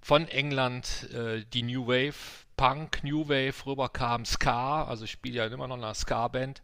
von 0.00 0.26
England 0.26 1.10
äh, 1.12 1.44
die 1.52 1.62
New 1.62 1.86
Wave, 1.86 2.14
Punk, 2.56 3.04
New 3.04 3.28
Wave 3.28 3.66
rüberkam, 3.66 4.24
Ska, 4.24 4.84
also 4.84 5.04
ich 5.04 5.10
spiele 5.10 5.36
ja 5.36 5.46
immer 5.46 5.68
noch 5.68 5.76
in 5.76 5.84
einer 5.84 5.94
Ska-Band, 5.94 6.62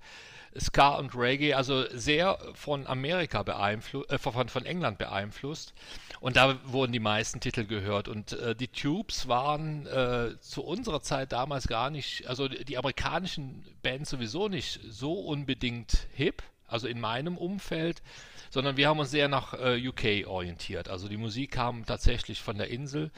Ska 0.59 0.97
und 0.97 1.15
Reggae, 1.17 1.55
also 1.55 1.85
sehr 1.91 2.39
von 2.55 2.87
Amerika 2.87 3.43
beeinflusst, 3.43 4.11
äh, 4.11 4.19
von, 4.19 4.49
von 4.49 4.67
England 4.67 4.99
beeinflusst. 4.99 5.75
Und 6.21 6.37
da 6.37 6.57
wurden 6.65 6.93
die 6.93 7.01
meisten 7.01 7.41
Titel 7.41 7.65
gehört. 7.65 8.09
Und 8.09 8.33
äh, 8.33 8.55
die 8.55 8.69
Tubes 8.69 9.29
waren 9.29 9.87
äh, 9.87 10.39
zu 10.41 10.65
unserer 10.65 11.03
Zeit 11.03 11.33
damals 11.33 11.69
gar 11.69 11.91
nicht, 11.91 12.27
also 12.29 12.49
die 12.49 12.79
amerikanischen 12.79 13.65
Bands 13.83 14.11
sowieso 14.11 14.49
nicht 14.49 14.81
so 14.89 15.13
unbedingt 15.15 16.07
hip, 16.15 16.43
also 16.69 16.87
in 16.87 17.01
meinem 17.01 17.37
Umfeld, 17.37 18.03
sondern 18.51 18.77
wir 18.77 18.89
haben 18.89 19.01
uns 19.01 19.11
sehr 19.11 19.29
nach 19.29 19.55
äh, 19.55 19.87
UK 19.87 20.29
orientiert. 20.29 20.89
Also 20.89 21.09
die 21.09 21.17
Musik 21.17 21.53
kam 21.53 21.85
tatsächlich 21.85 22.41
von 22.41 22.57
der 22.57 22.69
Insel. 22.69 23.11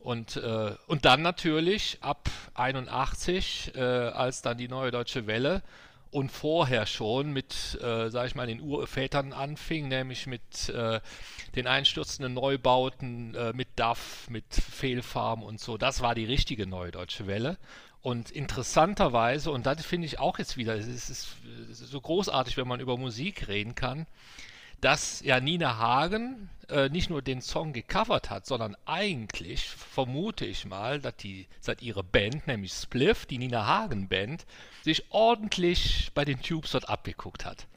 Und, 0.00 0.36
äh, 0.36 0.74
und 0.88 1.04
dann 1.04 1.22
natürlich 1.22 1.98
ab 2.00 2.28
81, 2.54 3.72
äh, 3.76 3.80
als 3.80 4.42
dann 4.42 4.58
die 4.58 4.66
Neue 4.66 4.90
Deutsche 4.90 5.26
Welle 5.26 5.62
und 6.12 6.30
vorher 6.30 6.84
schon 6.84 7.32
mit, 7.32 7.78
äh, 7.82 8.10
sag 8.10 8.26
ich 8.26 8.34
mal, 8.34 8.46
den 8.46 8.60
Urvätern 8.60 9.32
anfing, 9.32 9.88
nämlich 9.88 10.26
mit 10.26 10.68
äh, 10.68 11.00
den 11.56 11.66
einstürzenden 11.66 12.34
Neubauten, 12.34 13.34
äh, 13.34 13.52
mit 13.54 13.68
DAF, 13.76 14.28
mit 14.28 14.44
Fehlfarben 14.54 15.42
und 15.42 15.58
so. 15.58 15.78
Das 15.78 16.02
war 16.02 16.14
die 16.14 16.26
richtige 16.26 16.66
Neue 16.66 16.90
Deutsche 16.90 17.26
Welle. 17.26 17.56
Und 18.02 18.30
interessanterweise, 18.30 19.50
und 19.50 19.64
das 19.64 19.86
finde 19.86 20.06
ich 20.06 20.18
auch 20.18 20.38
jetzt 20.38 20.58
wieder, 20.58 20.74
es 20.74 20.86
ist, 20.86 21.08
es 21.08 21.80
ist 21.80 21.90
so 21.90 22.00
großartig, 22.00 22.58
wenn 22.58 22.68
man 22.68 22.80
über 22.80 22.98
Musik 22.98 23.48
reden 23.48 23.74
kann, 23.74 24.06
dass 24.82 25.22
ja 25.22 25.40
Nina 25.40 25.78
Hagen 25.78 26.50
äh, 26.68 26.88
nicht 26.88 27.08
nur 27.08 27.22
den 27.22 27.40
Song 27.40 27.72
gecovert 27.72 28.30
hat, 28.30 28.46
sondern 28.46 28.76
eigentlich 28.84 29.68
vermute 29.68 30.44
ich 30.44 30.66
mal, 30.66 31.00
dass 31.00 31.16
die 31.16 31.46
seit 31.60 31.82
ihre 31.82 32.02
Band, 32.02 32.46
nämlich 32.46 32.72
Spliff, 32.72 33.24
die 33.24 33.38
Nina 33.38 33.64
Hagen 33.64 34.08
Band, 34.08 34.44
sich 34.82 35.04
ordentlich 35.10 36.10
bei 36.14 36.24
den 36.24 36.42
Tubes 36.42 36.72
dort 36.72 36.88
abgeguckt 36.88 37.44
hat. 37.44 37.68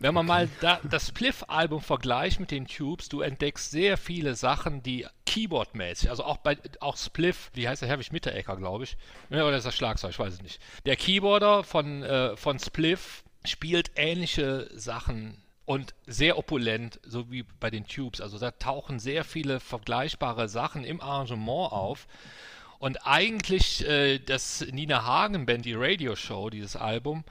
Wenn 0.00 0.14
man 0.14 0.28
okay. 0.28 0.46
mal 0.46 0.48
da, 0.60 0.80
das 0.82 1.08
Spliff-Album 1.08 1.82
vergleicht 1.82 2.40
mit 2.40 2.50
den 2.50 2.66
Tubes, 2.66 3.08
du 3.10 3.20
entdeckst 3.20 3.70
sehr 3.70 3.96
viele 3.96 4.34
Sachen, 4.34 4.82
die 4.82 5.06
Keyboard-mäßig, 5.26 6.08
also 6.08 6.24
auch 6.24 6.38
bei 6.38 6.56
auch 6.80 6.96
Spliff, 6.96 7.50
wie 7.54 7.68
heißt 7.68 7.82
der 7.82 7.88
Herwig 7.88 8.10
Mitterecker, 8.10 8.56
glaube 8.56 8.84
ich, 8.84 8.96
ja, 9.28 9.44
oder 9.44 9.58
ist 9.58 9.66
das 9.66 9.76
Schlagzeug, 9.76 10.12
ich 10.12 10.18
weiß 10.18 10.32
es 10.32 10.42
nicht. 10.42 10.60
Der 10.86 10.96
Keyboarder 10.96 11.62
von, 11.62 12.02
äh, 12.02 12.36
von 12.36 12.58
Spliff 12.58 13.22
spielt 13.44 13.92
ähnliche 13.94 14.70
Sachen 14.74 15.40
und 15.64 15.94
sehr 16.06 16.38
opulent, 16.38 17.00
so 17.04 17.30
wie 17.30 17.44
bei 17.60 17.70
den 17.70 17.86
Tubes. 17.86 18.20
Also 18.20 18.38
da 18.38 18.50
tauchen 18.50 18.98
sehr 18.98 19.24
viele 19.24 19.60
vergleichbare 19.60 20.48
Sachen 20.48 20.84
im 20.84 21.00
Arrangement 21.00 21.72
auf. 21.72 22.06
Und 22.78 23.06
eigentlich 23.06 23.86
äh, 23.86 24.18
das 24.18 24.66
Nina 24.72 25.04
Hagen 25.04 25.46
Band, 25.46 25.64
die 25.64 25.74
Radio 25.74 26.16
Show, 26.16 26.50
dieses 26.50 26.76
Album, 26.76 27.24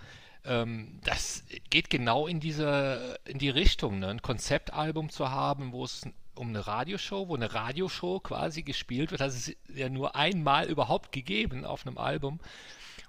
ähm, 0.46 1.00
das 1.04 1.44
geht 1.70 1.90
genau 1.90 2.28
in 2.28 2.40
diese, 2.40 3.20
in 3.26 3.40
die 3.40 3.50
Richtung, 3.50 4.00
ne? 4.00 4.08
ein 4.08 4.22
Konzeptalbum 4.22 5.10
zu 5.10 5.30
haben, 5.32 5.72
wo 5.72 5.84
es 5.84 6.04
um 6.36 6.50
eine 6.50 6.66
Radioshow, 6.66 7.28
wo 7.28 7.36
eine 7.36 7.54
Radioshow 7.54 8.20
quasi 8.22 8.64
gespielt 8.64 9.12
wird. 9.12 9.22
Das 9.22 9.36
ist 9.36 9.58
ja 9.74 9.90
nur 9.90 10.16
einmal 10.16 10.70
überhaupt 10.70 11.12
gegeben 11.12 11.66
auf 11.66 11.86
einem 11.86 11.98
Album. 11.98 12.40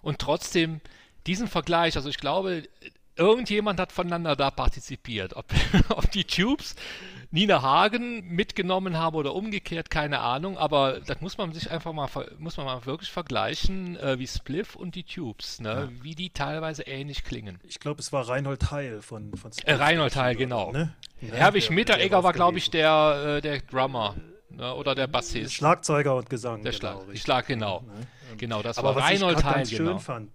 Und 0.03 0.19
trotzdem 0.19 0.81
diesen 1.27 1.47
Vergleich, 1.47 1.97
also 1.97 2.09
ich 2.09 2.19
glaube, 2.19 2.65
irgendjemand 3.21 3.79
hat 3.79 3.93
voneinander 3.93 4.35
da 4.35 4.51
partizipiert. 4.51 5.37
Ob, 5.37 5.47
ob 5.91 6.11
die 6.11 6.25
Tubes 6.25 6.75
Nina 7.31 7.63
Hagen 7.63 8.27
mitgenommen 8.27 8.99
haben 8.99 9.15
oder 9.15 9.35
umgekehrt, 9.35 9.89
keine 9.89 10.19
Ahnung, 10.19 10.59
aber 10.59 10.99
das 11.01 11.21
muss 11.21 11.39
man 11.39 11.53
sich 11.53 11.71
einfach 11.71 11.93
mal, 11.93 12.09
muss 12.39 12.57
man 12.57 12.67
mal 12.67 12.87
wirklich 12.87 13.11
vergleichen, 13.11 13.97
äh, 13.97 14.19
wie 14.19 14.27
Spliff 14.27 14.75
und 14.75 14.97
die 14.97 15.05
Tubes, 15.05 15.61
ne? 15.61 15.69
Ja. 15.69 16.03
wie 16.03 16.17
die 16.17 16.31
teilweise 16.31 16.83
ähnlich 16.83 17.23
klingen. 17.23 17.61
Ich 17.63 17.79
glaube, 17.79 18.01
es 18.01 18.13
war 18.13 18.29
Reinhold 18.29 18.73
Heil 18.73 19.01
von, 19.01 19.33
von 19.37 19.53
Spliff. 19.53 19.69
Äh, 19.69 19.75
Reinhold 19.75 20.17
Heil, 20.17 20.35
genau. 20.35 20.73
Ne? 20.73 20.93
Ja, 21.21 21.35
Herwig 21.35 21.71
Mitteregger 21.71 22.25
war, 22.25 22.33
glaube 22.33 22.59
ich, 22.59 22.71
der, 22.71 23.37
äh, 23.37 23.41
der 23.41 23.61
Drummer. 23.61 24.17
Ne? 24.49 24.75
Oder 24.75 24.97
der 24.97 25.07
Bassist. 25.07 25.55
Schlagzeuger 25.55 26.17
und 26.17 26.29
Gesang. 26.29 26.63
Der 26.63 26.73
genau, 26.73 27.03
Schlag, 27.03 27.19
Schlag 27.19 27.47
genau. 27.47 27.83
Ne? 27.83 28.07
Genau, 28.39 28.63
das 28.63 28.79
aber 28.79 28.97
war 28.97 29.05
Reinhold 29.05 29.45
Heil. 29.45 29.45
Was 29.45 29.51
ich 29.51 29.55
ganz 29.55 29.71
genau. 29.71 29.91
schön 29.91 30.01
fand, 30.01 30.31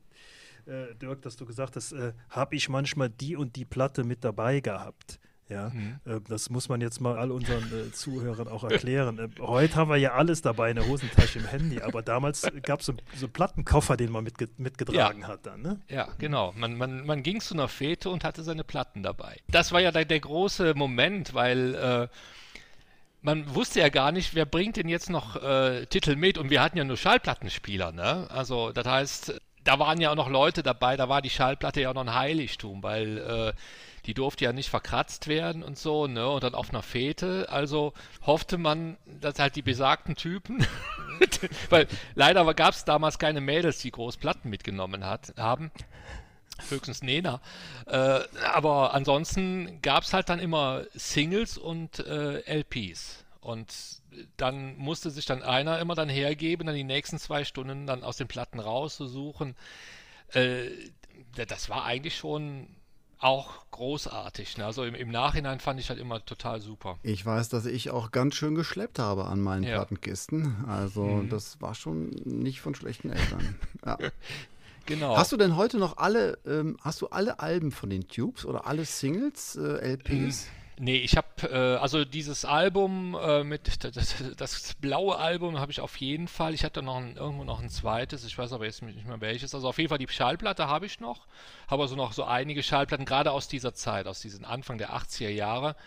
äh, 0.67 0.95
Dirk, 0.95 1.21
dass 1.21 1.35
du 1.35 1.45
gesagt 1.45 1.75
hast, 1.75 1.91
äh, 1.91 2.13
habe 2.29 2.55
ich 2.55 2.69
manchmal 2.69 3.09
die 3.09 3.35
und 3.35 3.55
die 3.55 3.65
Platte 3.65 4.03
mit 4.03 4.23
dabei 4.23 4.59
gehabt. 4.59 5.19
Ja, 5.47 5.69
mhm. 5.69 5.99
äh, 6.05 6.19
das 6.27 6.49
muss 6.49 6.69
man 6.69 6.81
jetzt 6.81 6.99
mal 7.01 7.17
all 7.17 7.31
unseren 7.31 7.63
äh, 7.71 7.91
Zuhörern 7.91 8.47
auch 8.47 8.63
erklären. 8.63 9.19
Äh, 9.19 9.29
heute 9.41 9.75
haben 9.75 9.89
wir 9.89 9.97
ja 9.97 10.13
alles 10.13 10.41
dabei 10.41 10.71
in 10.71 10.75
der 10.75 10.87
Hosentasche 10.87 11.37
im 11.37 11.45
Handy, 11.45 11.81
aber 11.81 12.01
damals 12.01 12.47
gab 12.63 12.79
es 12.79 12.87
so, 12.87 12.93
so 13.15 13.27
Plattenkoffer, 13.27 13.95
den 13.95 14.11
man 14.11 14.23
mitge 14.23 14.49
mitgetragen 14.57 15.21
ja. 15.21 15.27
hat 15.27 15.45
dann, 15.45 15.61
ne? 15.61 15.79
Ja, 15.87 16.07
genau. 16.17 16.51
Man, 16.53 16.75
man, 16.77 17.05
man 17.05 17.21
ging 17.21 17.41
zu 17.41 17.53
einer 17.53 17.67
Fete 17.67 18.09
und 18.09 18.23
hatte 18.23 18.41
seine 18.41 18.63
Platten 18.63 19.03
dabei. 19.03 19.37
Das 19.47 19.71
war 19.71 19.81
ja 19.81 19.91
der, 19.91 20.05
der 20.05 20.19
große 20.19 20.73
Moment, 20.73 21.35
weil 21.35 21.75
äh, 21.75 22.07
man 23.21 23.53
wusste 23.53 23.81
ja 23.81 23.89
gar 23.89 24.11
nicht, 24.11 24.33
wer 24.33 24.47
bringt 24.47 24.77
denn 24.77 24.89
jetzt 24.89 25.11
noch 25.11 25.35
äh, 25.35 25.85
Titel 25.85 26.15
mit 26.15 26.39
und 26.39 26.49
wir 26.49 26.63
hatten 26.63 26.79
ja 26.79 26.83
nur 26.83 26.97
Schallplattenspieler, 26.97 27.91
ne? 27.91 28.27
Also 28.31 28.71
das 28.71 28.87
heißt, 28.87 29.41
da 29.65 29.79
waren 29.79 29.99
ja 29.99 30.11
auch 30.11 30.15
noch 30.15 30.29
Leute 30.29 30.63
dabei, 30.63 30.95
da 30.95 31.09
war 31.09 31.21
die 31.21 31.29
Schallplatte 31.29 31.81
ja 31.81 31.89
auch 31.89 31.93
noch 31.95 32.05
ein 32.05 32.13
Heiligtum, 32.13 32.81
weil 32.83 33.17
äh, 33.17 33.53
die 34.05 34.13
durfte 34.13 34.45
ja 34.45 34.53
nicht 34.53 34.69
verkratzt 34.69 35.27
werden 35.27 35.63
und 35.63 35.77
so, 35.77 36.07
ne? 36.07 36.29
Und 36.29 36.43
dann 36.43 36.53
auf 36.53 36.69
einer 36.69 36.83
Fete. 36.83 37.47
Also 37.49 37.93
hoffte 38.21 38.57
man, 38.57 38.97
dass 39.19 39.39
halt 39.39 39.55
die 39.55 39.63
besagten 39.63 40.15
Typen, 40.15 40.65
weil 41.69 41.87
leider 42.13 42.53
gab 42.53 42.75
es 42.75 42.85
damals 42.85 43.17
keine 43.19 43.41
Mädels, 43.41 43.79
die 43.79 43.91
Großplatten 43.91 44.49
mitgenommen 44.49 45.05
hat, 45.05 45.33
haben. 45.37 45.71
Höchstens 46.69 47.01
Nena. 47.01 47.41
Äh, 47.87 48.19
aber 48.53 48.93
ansonsten 48.93 49.81
gab 49.81 50.03
es 50.03 50.13
halt 50.13 50.29
dann 50.29 50.39
immer 50.39 50.83
Singles 50.93 51.57
und 51.57 51.99
äh, 51.99 52.39
LPs. 52.59 53.24
Und 53.45 54.01
dann 54.37 54.75
musste 54.75 55.11
sich 55.11 55.27
dann 55.27 55.43
einer 55.43 55.77
immer 55.77 55.93
dann 55.93 56.09
hergeben, 56.09 56.65
dann 56.65 56.75
die 56.75 56.83
nächsten 56.83 57.19
zwei 57.19 57.43
Stunden 57.43 57.85
dann 57.85 58.03
aus 58.03 58.17
den 58.17 58.27
Platten 58.27 58.59
rauszusuchen. 58.59 59.55
Äh, 60.33 60.69
das 61.35 61.69
war 61.69 61.85
eigentlich 61.85 62.17
schon 62.17 62.65
auch 63.19 63.69
großartig. 63.69 64.57
Ne? 64.57 64.65
Also 64.65 64.83
im, 64.83 64.95
im, 64.95 65.11
Nachhinein 65.11 65.59
fand 65.59 65.79
ich 65.79 65.89
halt 65.89 65.99
immer 65.99 66.25
total 66.25 66.59
super. 66.59 66.97
Ich 67.03 67.23
weiß, 67.23 67.49
dass 67.49 67.67
ich 67.67 67.91
auch 67.91 68.09
ganz 68.09 68.33
schön 68.33 68.55
geschleppt 68.55 68.97
habe 68.97 69.25
an 69.25 69.41
meinen 69.41 69.61
ja. 69.61 69.75
Plattenkisten. 69.75 70.65
Also 70.67 71.03
mhm. 71.03 71.29
das 71.29 71.61
war 71.61 71.75
schon 71.75 72.09
nicht 72.25 72.61
von 72.61 72.73
schlechten 72.73 73.11
Eltern. 73.11 73.59
Ja. 73.85 73.99
genau. 74.87 75.17
Hast 75.17 75.31
du 75.31 75.37
denn 75.37 75.55
heute 75.55 75.77
noch 75.77 75.97
alle, 75.97 76.39
ähm, 76.47 76.77
hast 76.81 76.99
du 77.01 77.09
alle 77.09 77.39
Alben 77.39 77.71
von 77.71 77.91
den 77.91 78.07
Tubes 78.07 78.43
oder 78.43 78.65
alle 78.65 78.85
Singles, 78.85 79.55
äh, 79.55 79.93
LPs? 79.93 80.47
Mhm. 80.47 80.64
Nee, 80.77 80.97
ich 80.97 81.15
habe 81.15 81.27
äh, 81.49 81.77
also 81.77 82.03
dieses 82.03 82.43
Album 82.43 83.15
äh, 83.15 83.45
mit 83.45 83.83
das, 83.95 84.15
das, 84.35 84.73
blaue 84.75 85.17
Album 85.17 85.57
habe 85.57 85.71
ich 85.71 85.79
auf 85.79 85.95
jeden 85.97 86.27
Fall. 86.27 86.53
Ich 86.53 86.65
hatte 86.65 86.83
noch 86.83 86.97
ein, 86.97 87.15
irgendwo 87.15 87.45
noch 87.45 87.61
ein 87.61 87.69
zweites, 87.69 88.25
ich 88.25 88.37
weiß 88.37 88.51
aber 88.51 88.65
jetzt 88.65 88.81
nicht 88.81 89.07
mehr 89.07 89.21
welches. 89.21 89.55
Also 89.55 89.69
auf 89.69 89.77
jeden 89.77 89.89
Fall 89.89 89.99
die 89.99 90.07
Schallplatte 90.09 90.67
habe 90.67 90.85
ich 90.85 90.99
noch, 90.99 91.27
habe 91.69 91.83
also 91.83 91.95
noch 91.95 92.11
so 92.11 92.25
einige 92.25 92.61
Schallplatten 92.61 93.05
gerade 93.05 93.31
aus 93.31 93.47
dieser 93.47 93.73
Zeit, 93.73 94.05
aus 94.05 94.19
diesem 94.19 94.43
Anfang 94.43 94.77
der 94.77 94.93
80er 94.93 95.29
Jahre. 95.29 95.77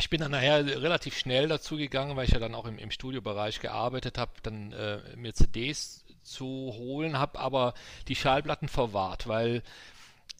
Ich 0.00 0.10
bin 0.10 0.20
dann 0.20 0.32
nachher 0.32 0.66
relativ 0.66 1.16
schnell 1.16 1.46
dazu 1.46 1.76
gegangen, 1.76 2.16
weil 2.16 2.24
ich 2.24 2.32
ja 2.32 2.40
dann 2.40 2.56
auch 2.56 2.64
im, 2.64 2.78
im 2.78 2.90
Studiobereich 2.90 3.60
gearbeitet 3.60 4.18
habe, 4.18 4.32
dann 4.42 4.72
äh, 4.72 4.98
mir 5.14 5.34
CDs 5.34 6.04
zu 6.24 6.74
holen, 6.76 7.18
habe 7.18 7.38
aber 7.38 7.74
die 8.08 8.16
Schallplatten 8.16 8.68
verwahrt, 8.68 9.28
weil 9.28 9.62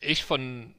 ich 0.00 0.24
von 0.24 0.74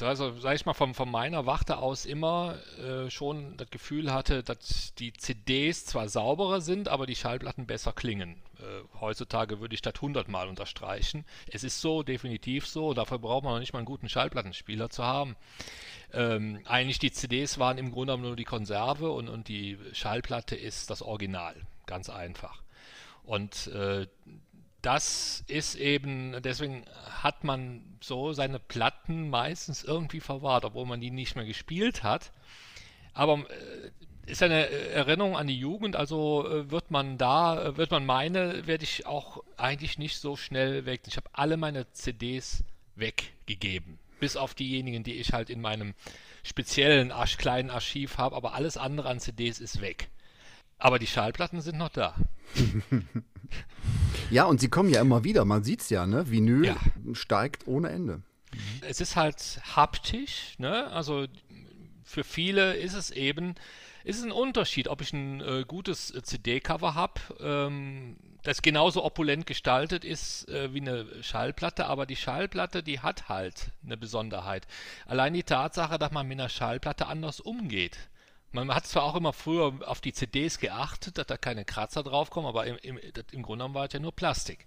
also 0.00 0.38
sag 0.38 0.54
ich 0.54 0.66
mal, 0.66 0.74
von, 0.74 0.94
von 0.94 1.10
meiner 1.10 1.46
Warte 1.46 1.78
aus 1.78 2.06
immer 2.06 2.56
äh, 2.78 3.10
schon 3.10 3.56
das 3.56 3.70
Gefühl 3.70 4.12
hatte, 4.12 4.42
dass 4.42 4.94
die 4.94 5.12
CDs 5.12 5.86
zwar 5.86 6.08
sauberer 6.08 6.60
sind, 6.60 6.88
aber 6.88 7.06
die 7.06 7.16
Schallplatten 7.16 7.66
besser 7.66 7.92
klingen. 7.92 8.36
Äh, 8.58 9.00
heutzutage 9.00 9.60
würde 9.60 9.74
ich 9.74 9.82
das 9.82 9.94
hundertmal 10.00 10.48
unterstreichen. 10.48 11.24
Es 11.50 11.64
ist 11.64 11.80
so, 11.80 12.02
definitiv 12.02 12.66
so. 12.66 12.94
Dafür 12.94 13.18
braucht 13.18 13.44
man 13.44 13.54
noch 13.54 13.60
nicht 13.60 13.72
mal 13.72 13.80
einen 13.80 13.86
guten 13.86 14.08
Schallplattenspieler 14.08 14.90
zu 14.90 15.04
haben. 15.04 15.36
Ähm, 16.12 16.60
eigentlich 16.64 16.98
die 16.98 17.12
CDs 17.12 17.58
waren 17.58 17.78
im 17.78 17.92
Grunde 17.92 18.16
nur 18.18 18.36
die 18.36 18.44
Konserve 18.44 19.10
und, 19.10 19.28
und 19.28 19.48
die 19.48 19.78
Schallplatte 19.92 20.56
ist 20.56 20.90
das 20.90 21.02
Original. 21.02 21.54
Ganz 21.86 22.10
einfach. 22.10 22.62
Und 23.24 23.66
äh, 23.68 24.06
das 24.86 25.42
ist 25.48 25.74
eben, 25.74 26.40
deswegen 26.42 26.84
hat 27.10 27.42
man 27.42 27.82
so 28.00 28.32
seine 28.32 28.60
Platten 28.60 29.28
meistens 29.30 29.82
irgendwie 29.82 30.20
verwahrt, 30.20 30.64
obwohl 30.64 30.86
man 30.86 31.00
die 31.00 31.10
nicht 31.10 31.34
mehr 31.34 31.44
gespielt 31.44 32.04
hat. 32.04 32.30
Aber 33.12 33.38
äh, 33.50 34.30
ist 34.30 34.44
eine 34.44 34.70
Erinnerung 34.70 35.36
an 35.36 35.48
die 35.48 35.58
Jugend, 35.58 35.96
also 35.96 36.48
äh, 36.48 36.70
wird 36.70 36.92
man 36.92 37.18
da, 37.18 37.64
äh, 37.64 37.76
wird 37.76 37.90
man 37.90 38.06
meine, 38.06 38.68
werde 38.68 38.84
ich 38.84 39.06
auch 39.06 39.42
eigentlich 39.56 39.98
nicht 39.98 40.18
so 40.18 40.36
schnell 40.36 40.86
weg. 40.86 41.00
Ich 41.08 41.16
habe 41.16 41.30
alle 41.32 41.56
meine 41.56 41.90
CDs 41.90 42.62
weggegeben. 42.94 43.98
Bis 44.20 44.36
auf 44.36 44.54
diejenigen, 44.54 45.02
die 45.02 45.14
ich 45.14 45.32
halt 45.32 45.50
in 45.50 45.60
meinem 45.60 45.94
speziellen 46.44 47.10
Arsch, 47.10 47.38
kleinen 47.38 47.70
Archiv 47.70 48.18
habe, 48.18 48.36
aber 48.36 48.54
alles 48.54 48.76
andere 48.76 49.08
an 49.08 49.18
CDs 49.18 49.58
ist 49.58 49.80
weg. 49.80 50.10
Aber 50.78 51.00
die 51.00 51.08
Schallplatten 51.08 51.60
sind 51.60 51.76
noch 51.76 51.88
da. 51.88 52.14
ja, 54.30 54.44
und 54.44 54.60
sie 54.60 54.68
kommen 54.68 54.90
ja 54.90 55.00
immer 55.00 55.24
wieder. 55.24 55.44
Man 55.44 55.64
sieht 55.64 55.80
es 55.80 55.90
ja, 55.90 56.06
ne? 56.06 56.30
Vinyl 56.30 56.66
ja. 56.66 56.76
steigt 57.12 57.66
ohne 57.66 57.90
Ende. 57.90 58.22
Es 58.82 59.00
ist 59.00 59.16
halt 59.16 59.60
haptisch, 59.74 60.54
ne? 60.58 60.86
Also 60.88 61.26
für 62.04 62.24
viele 62.24 62.74
ist 62.74 62.94
es 62.94 63.10
eben, 63.10 63.54
ist 64.04 64.18
es 64.18 64.24
ein 64.24 64.32
Unterschied, 64.32 64.88
ob 64.88 65.00
ich 65.00 65.12
ein 65.12 65.40
äh, 65.40 65.64
gutes 65.66 66.12
CD-Cover 66.22 66.94
habe, 66.94 67.20
ähm, 67.40 68.16
das 68.46 68.62
genauso 68.62 69.04
opulent 69.04 69.44
gestaltet 69.44 70.04
ist 70.04 70.48
äh, 70.48 70.72
wie 70.72 70.80
eine 70.80 71.04
Schallplatte, 71.20 71.86
aber 71.86 72.06
die 72.06 72.14
Schallplatte, 72.14 72.84
die 72.84 73.00
hat 73.00 73.28
halt 73.28 73.72
eine 73.84 73.96
Besonderheit. 73.96 74.68
Allein 75.06 75.34
die 75.34 75.42
Tatsache, 75.42 75.98
dass 75.98 76.12
man 76.12 76.28
mit 76.28 76.38
einer 76.38 76.48
Schallplatte 76.48 77.08
anders 77.08 77.40
umgeht. 77.40 77.98
Man 78.52 78.74
hat 78.74 78.86
zwar 78.86 79.02
auch 79.04 79.16
immer 79.16 79.32
früher 79.32 79.74
auf 79.86 80.00
die 80.00 80.12
CDs 80.12 80.58
geachtet, 80.58 81.18
dass 81.18 81.26
da 81.26 81.36
keine 81.36 81.64
Kratzer 81.64 82.02
draufkommen, 82.02 82.48
aber 82.48 82.66
im, 82.66 82.76
im, 82.78 82.98
im 82.98 83.42
Grunde 83.42 83.62
genommen 83.62 83.74
war 83.74 83.86
es 83.86 83.92
ja 83.92 84.00
nur 84.00 84.12
Plastik. 84.12 84.66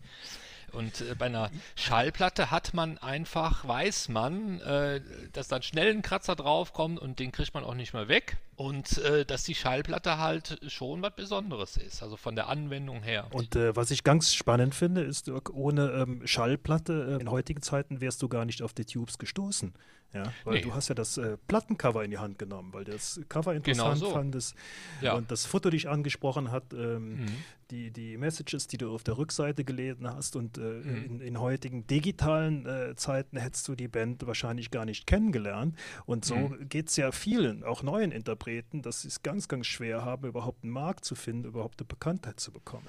Und 0.74 1.02
äh, 1.02 1.16
bei 1.16 1.28
einer 1.28 1.52
Schallplatte 1.76 2.52
hat 2.52 2.74
man 2.74 2.98
einfach, 2.98 3.68
weiß 3.68 4.10
man, 4.10 4.60
äh, 4.62 5.02
dass 5.34 5.48
dann 5.48 5.62
schnell 5.62 5.92
ein 5.92 6.02
Kratzer 6.02 6.36
draufkommt 6.36 7.00
und 7.00 7.20
den 7.20 7.32
kriegt 7.32 7.54
man 7.54 7.64
auch 7.64 7.74
nicht 7.74 7.94
mehr 7.94 8.08
weg. 8.08 8.38
Und 8.56 8.98
äh, 9.00 9.26
dass 9.26 9.44
die 9.44 9.56
Schallplatte 9.56 10.18
halt 10.18 10.60
schon 10.68 11.02
was 11.02 11.16
Besonderes 11.16 11.78
ist, 11.78 12.04
also 12.04 12.18
von 12.18 12.36
der 12.36 12.50
Anwendung 12.50 13.04
her. 13.04 13.28
Und 13.32 13.56
äh, 13.56 13.76
was 13.76 13.90
ich 13.90 14.04
ganz 14.04 14.34
spannend 14.34 14.76
finde, 14.76 15.02
ist, 15.02 15.30
ohne 15.30 15.92
ähm, 15.92 16.28
Schallplatte 16.28 17.18
äh, 17.18 17.22
in 17.22 17.32
heutigen 17.32 17.62
Zeiten 17.62 18.02
wärst 18.02 18.22
du 18.22 18.28
gar 18.28 18.46
nicht 18.46 18.62
auf 18.62 18.74
die 18.74 18.86
Tubes 18.86 19.18
gestoßen. 19.18 19.74
Ja, 20.14 20.34
weil 20.44 20.56
nee. 20.56 20.62
du 20.62 20.74
hast 20.74 20.88
ja 20.88 20.96
das 20.96 21.18
äh, 21.18 21.38
Plattencover 21.48 22.04
in 22.04 22.10
die 22.10 22.18
Hand 22.18 22.40
genommen, 22.40 22.74
weil 22.74 22.84
das 22.84 23.22
Cover 23.30 23.54
interessant 23.54 24.00
genau 24.00 24.08
so. 24.08 24.14
fandest 24.14 24.56
ja. 25.02 25.14
und 25.14 25.30
das 25.30 25.46
Foto 25.46 25.70
dich 25.70 25.88
angesprochen 25.88 26.50
hat, 26.50 26.74
ähm, 26.74 27.26
mhm. 27.26 27.28
die, 27.70 27.92
die 27.92 28.18
Messages, 28.18 28.66
die 28.66 28.78
du 28.78 28.92
auf 28.92 29.04
der 29.04 29.20
Rückseite 29.20 29.64
gelesen 29.64 30.08
hast 30.08 30.36
und 30.36 30.58
äh, 30.58 30.62
mhm. 30.62 31.06
in, 31.06 31.22
in, 31.22 31.40
heutigen 31.40 31.86
digitalen 31.86 32.66
äh, 32.66 32.96
Zeiten 32.96 33.38
hättest 33.38 33.68
du 33.68 33.76
die 33.76 33.88
Band 33.88 34.26
wahrscheinlich 34.26 34.72
gar 34.72 34.86
nicht 34.86 35.06
kennengelernt 35.06 35.78
und 36.08 36.26
so 36.26 36.36
mhm. 36.36 36.70
geht 36.70 36.90
es 36.90 36.96
ja 36.96 37.12
vielen, 37.12 37.64
auch 37.64 37.84
neuen 37.84 38.12
Interpreten, 38.12 38.82
dass 38.82 39.04
sie 39.04 39.10
es 39.10 39.22
ganz, 39.22 39.48
ganz 39.48 39.68
schwer 39.68 40.04
haben, 40.06 40.28
überhaupt 40.28 40.64
einen 40.64 40.74
Markt 40.74 41.06
zu 41.06 41.14
finden, 41.14 41.46
überhaupt 41.48 41.80
eine 41.80 41.88
Bekanntheit 41.88 42.40
zu 42.40 42.52
bekommen. 42.52 42.88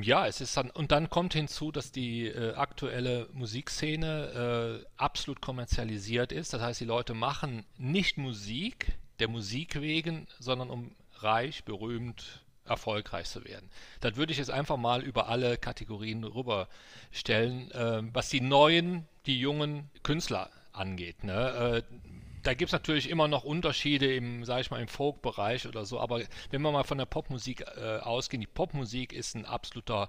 Ja, 0.00 0.26
es 0.26 0.40
ist 0.40 0.56
dann, 0.56 0.70
und 0.70 0.90
dann 0.90 1.08
kommt 1.08 1.34
hinzu, 1.34 1.70
dass 1.70 1.92
die 1.92 2.26
äh, 2.26 2.54
aktuelle 2.54 3.28
Musikszene 3.32 4.82
äh, 4.82 4.86
absolut 4.96 5.40
kommerzialisiert 5.40 6.32
ist. 6.32 6.52
Das 6.52 6.60
heißt, 6.60 6.80
die 6.80 6.84
Leute 6.84 7.14
machen 7.14 7.64
nicht 7.76 8.18
Musik 8.18 8.92
der 9.20 9.28
Musik 9.28 9.80
wegen, 9.80 10.26
sondern 10.40 10.68
um 10.70 10.96
reich, 11.18 11.62
berühmt, 11.62 12.42
erfolgreich 12.64 13.26
zu 13.26 13.44
werden. 13.44 13.70
Das 14.00 14.16
würde 14.16 14.32
ich 14.32 14.38
jetzt 14.38 14.50
einfach 14.50 14.76
mal 14.76 15.00
über 15.00 15.28
alle 15.28 15.58
Kategorien 15.58 16.24
rüberstellen, 16.24 17.70
äh, 17.70 18.02
was 18.12 18.28
die 18.30 18.40
neuen, 18.40 19.06
die 19.26 19.38
jungen 19.38 19.90
Künstler 20.02 20.50
angeht. 20.72 21.22
Ne? 21.22 21.84
Da 22.44 22.54
gibt 22.54 22.68
es 22.68 22.72
natürlich 22.72 23.10
immer 23.10 23.26
noch 23.26 23.42
Unterschiede 23.42 24.14
im, 24.14 24.44
sag 24.44 24.60
ich 24.60 24.70
mal, 24.70 24.80
im 24.80 24.88
Folk-Bereich 24.88 25.66
oder 25.66 25.84
so, 25.84 25.98
aber 25.98 26.20
wenn 26.50 26.62
wir 26.62 26.70
mal 26.70 26.84
von 26.84 26.98
der 26.98 27.06
Popmusik 27.06 27.64
äh, 27.76 27.98
ausgehen, 27.98 28.40
die 28.40 28.46
Popmusik 28.46 29.12
ist 29.12 29.34
ein 29.34 29.46
absoluter 29.46 30.08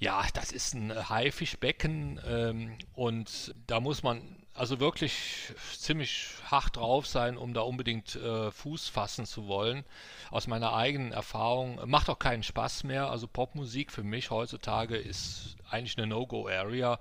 ja, 0.00 0.24
das 0.32 0.52
ist 0.52 0.74
ein 0.74 1.08
Haifischbecken 1.08 2.20
ähm, 2.24 2.78
und 2.94 3.54
da 3.66 3.80
muss 3.80 4.02
man 4.02 4.22
also 4.54 4.80
wirklich 4.80 5.52
ziemlich 5.76 6.28
hart 6.44 6.76
drauf 6.76 7.06
sein, 7.06 7.36
um 7.36 7.52
da 7.54 7.62
unbedingt 7.62 8.14
äh, 8.16 8.50
Fuß 8.50 8.88
fassen 8.88 9.26
zu 9.26 9.46
wollen. 9.48 9.84
Aus 10.30 10.46
meiner 10.46 10.72
eigenen 10.74 11.12
Erfahrung 11.12 11.80
macht 11.84 12.10
auch 12.10 12.18
keinen 12.18 12.42
Spaß 12.42 12.84
mehr. 12.84 13.10
Also 13.10 13.26
Popmusik 13.26 13.90
für 13.92 14.02
mich 14.04 14.30
heutzutage 14.30 14.96
ist 14.96 15.56
eigentlich 15.68 15.96
eine 15.96 16.06
No-Go-Area 16.06 16.98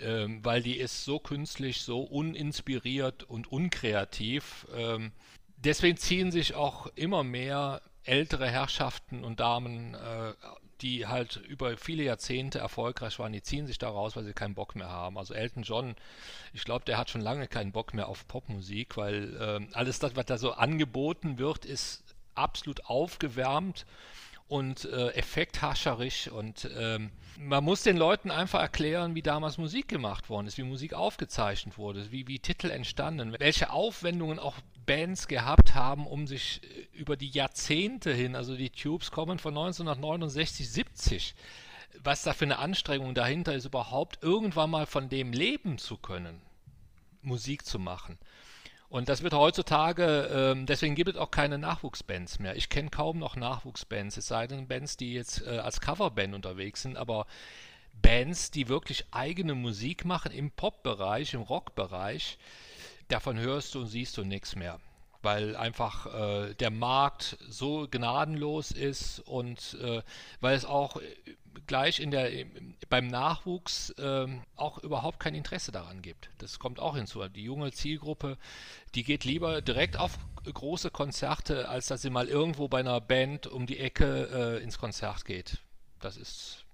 ähm, 0.00 0.44
weil 0.44 0.62
die 0.62 0.78
ist 0.78 1.04
so 1.04 1.18
künstlich, 1.18 1.82
so 1.82 2.02
uninspiriert 2.02 3.22
und 3.24 3.50
unkreativ. 3.50 4.66
Ähm, 4.74 5.12
deswegen 5.56 5.96
ziehen 5.96 6.30
sich 6.30 6.54
auch 6.54 6.86
immer 6.94 7.24
mehr 7.24 7.82
ältere 8.04 8.48
Herrschaften 8.48 9.24
und 9.24 9.40
Damen 9.40 9.94
äh, 9.94 10.34
die 10.80 11.06
halt 11.06 11.36
über 11.36 11.76
viele 11.76 12.02
Jahrzehnte 12.02 12.58
erfolgreich 12.58 13.18
waren, 13.18 13.32
die 13.32 13.42
ziehen 13.42 13.66
sich 13.66 13.78
da 13.78 13.88
raus, 13.88 14.16
weil 14.16 14.24
sie 14.24 14.34
keinen 14.34 14.54
Bock 14.54 14.76
mehr 14.76 14.90
haben. 14.90 15.18
Also 15.18 15.34
Elton 15.34 15.62
John, 15.62 15.96
ich 16.52 16.64
glaube, 16.64 16.84
der 16.84 16.98
hat 16.98 17.10
schon 17.10 17.20
lange 17.20 17.48
keinen 17.48 17.72
Bock 17.72 17.94
mehr 17.94 18.08
auf 18.08 18.26
Popmusik, 18.28 18.96
weil 18.96 19.36
äh, 19.40 19.74
alles 19.74 19.98
das, 19.98 20.16
was 20.16 20.26
da 20.26 20.36
so 20.36 20.52
angeboten 20.52 21.38
wird, 21.38 21.64
ist 21.64 22.02
absolut 22.34 22.84
aufgewärmt 22.86 23.86
und 24.48 24.84
äh, 24.84 25.10
effekthascherisch 25.10 26.28
und 26.28 26.68
ähm, 26.76 27.10
man 27.38 27.64
muss 27.64 27.82
den 27.82 27.96
Leuten 27.96 28.30
einfach 28.30 28.60
erklären, 28.60 29.14
wie 29.14 29.22
damals 29.22 29.58
Musik 29.58 29.88
gemacht 29.88 30.28
worden 30.28 30.46
ist, 30.46 30.58
wie 30.58 30.62
Musik 30.62 30.94
aufgezeichnet 30.94 31.78
wurde, 31.78 32.12
wie, 32.12 32.28
wie 32.28 32.38
Titel 32.38 32.70
entstanden, 32.70 33.34
welche 33.38 33.70
Aufwendungen 33.70 34.38
auch 34.38 34.56
Bands 34.86 35.28
gehabt 35.28 35.74
haben, 35.74 36.06
um 36.06 36.26
sich 36.26 36.60
äh, 36.62 36.96
über 36.96 37.16
die 37.16 37.30
Jahrzehnte 37.30 38.12
hin, 38.12 38.36
also 38.36 38.56
die 38.56 38.70
Tubes 38.70 39.10
kommen 39.10 39.38
von 39.38 39.56
1969, 39.56 40.68
70, 40.68 41.34
was 42.02 42.22
da 42.22 42.32
für 42.32 42.44
eine 42.44 42.58
Anstrengung 42.58 43.14
dahinter 43.14 43.54
ist, 43.54 43.64
überhaupt 43.64 44.22
irgendwann 44.22 44.70
mal 44.70 44.86
von 44.86 45.08
dem 45.08 45.32
leben 45.32 45.78
zu 45.78 45.96
können, 45.96 46.40
Musik 47.22 47.64
zu 47.64 47.78
machen. 47.78 48.18
Und 48.94 49.08
das 49.08 49.24
wird 49.24 49.34
heutzutage, 49.34 50.30
ähm, 50.32 50.66
deswegen 50.66 50.94
gibt 50.94 51.10
es 51.10 51.16
auch 51.16 51.32
keine 51.32 51.58
Nachwuchsbands 51.58 52.38
mehr. 52.38 52.54
Ich 52.54 52.68
kenne 52.68 52.90
kaum 52.90 53.18
noch 53.18 53.34
Nachwuchsbands, 53.34 54.16
es 54.16 54.28
sei 54.28 54.46
denn 54.46 54.68
Bands, 54.68 54.96
die 54.96 55.14
jetzt 55.14 55.44
äh, 55.44 55.58
als 55.58 55.80
Coverband 55.80 56.32
unterwegs 56.32 56.82
sind, 56.82 56.96
aber 56.96 57.26
Bands, 58.00 58.52
die 58.52 58.68
wirklich 58.68 59.04
eigene 59.10 59.56
Musik 59.56 60.04
machen 60.04 60.30
im 60.30 60.52
Pop-Bereich, 60.52 61.34
im 61.34 61.40
Rock-Bereich, 61.40 62.38
davon 63.08 63.36
hörst 63.36 63.74
du 63.74 63.80
und 63.80 63.88
siehst 63.88 64.16
du 64.16 64.22
nichts 64.22 64.54
mehr 64.54 64.78
weil 65.24 65.56
einfach 65.56 66.06
äh, 66.14 66.54
der 66.54 66.70
Markt 66.70 67.36
so 67.48 67.88
gnadenlos 67.90 68.70
ist 68.70 69.20
und 69.20 69.76
äh, 69.82 70.02
weil 70.40 70.56
es 70.56 70.64
auch 70.64 71.00
gleich 71.66 72.00
in 72.00 72.10
der, 72.10 72.30
beim 72.88 73.08
Nachwuchs 73.08 73.90
äh, 73.90 74.26
auch 74.56 74.78
überhaupt 74.78 75.20
kein 75.20 75.34
Interesse 75.34 75.72
daran 75.72 76.02
gibt. 76.02 76.30
Das 76.38 76.58
kommt 76.58 76.80
auch 76.80 76.96
hinzu. 76.96 77.26
Die 77.28 77.44
junge 77.44 77.72
Zielgruppe, 77.72 78.38
die 78.94 79.04
geht 79.04 79.24
lieber 79.24 79.62
direkt 79.62 79.96
auf 79.96 80.18
große 80.44 80.90
Konzerte, 80.90 81.68
als 81.68 81.86
dass 81.86 82.02
sie 82.02 82.10
mal 82.10 82.28
irgendwo 82.28 82.68
bei 82.68 82.80
einer 82.80 83.00
Band 83.00 83.46
um 83.46 83.66
die 83.66 83.78
Ecke 83.78 84.58
äh, 84.58 84.62
ins 84.62 84.78
Konzert 84.78 85.24
geht. 85.24 85.58
Das 86.00 86.16
ist 86.16 86.64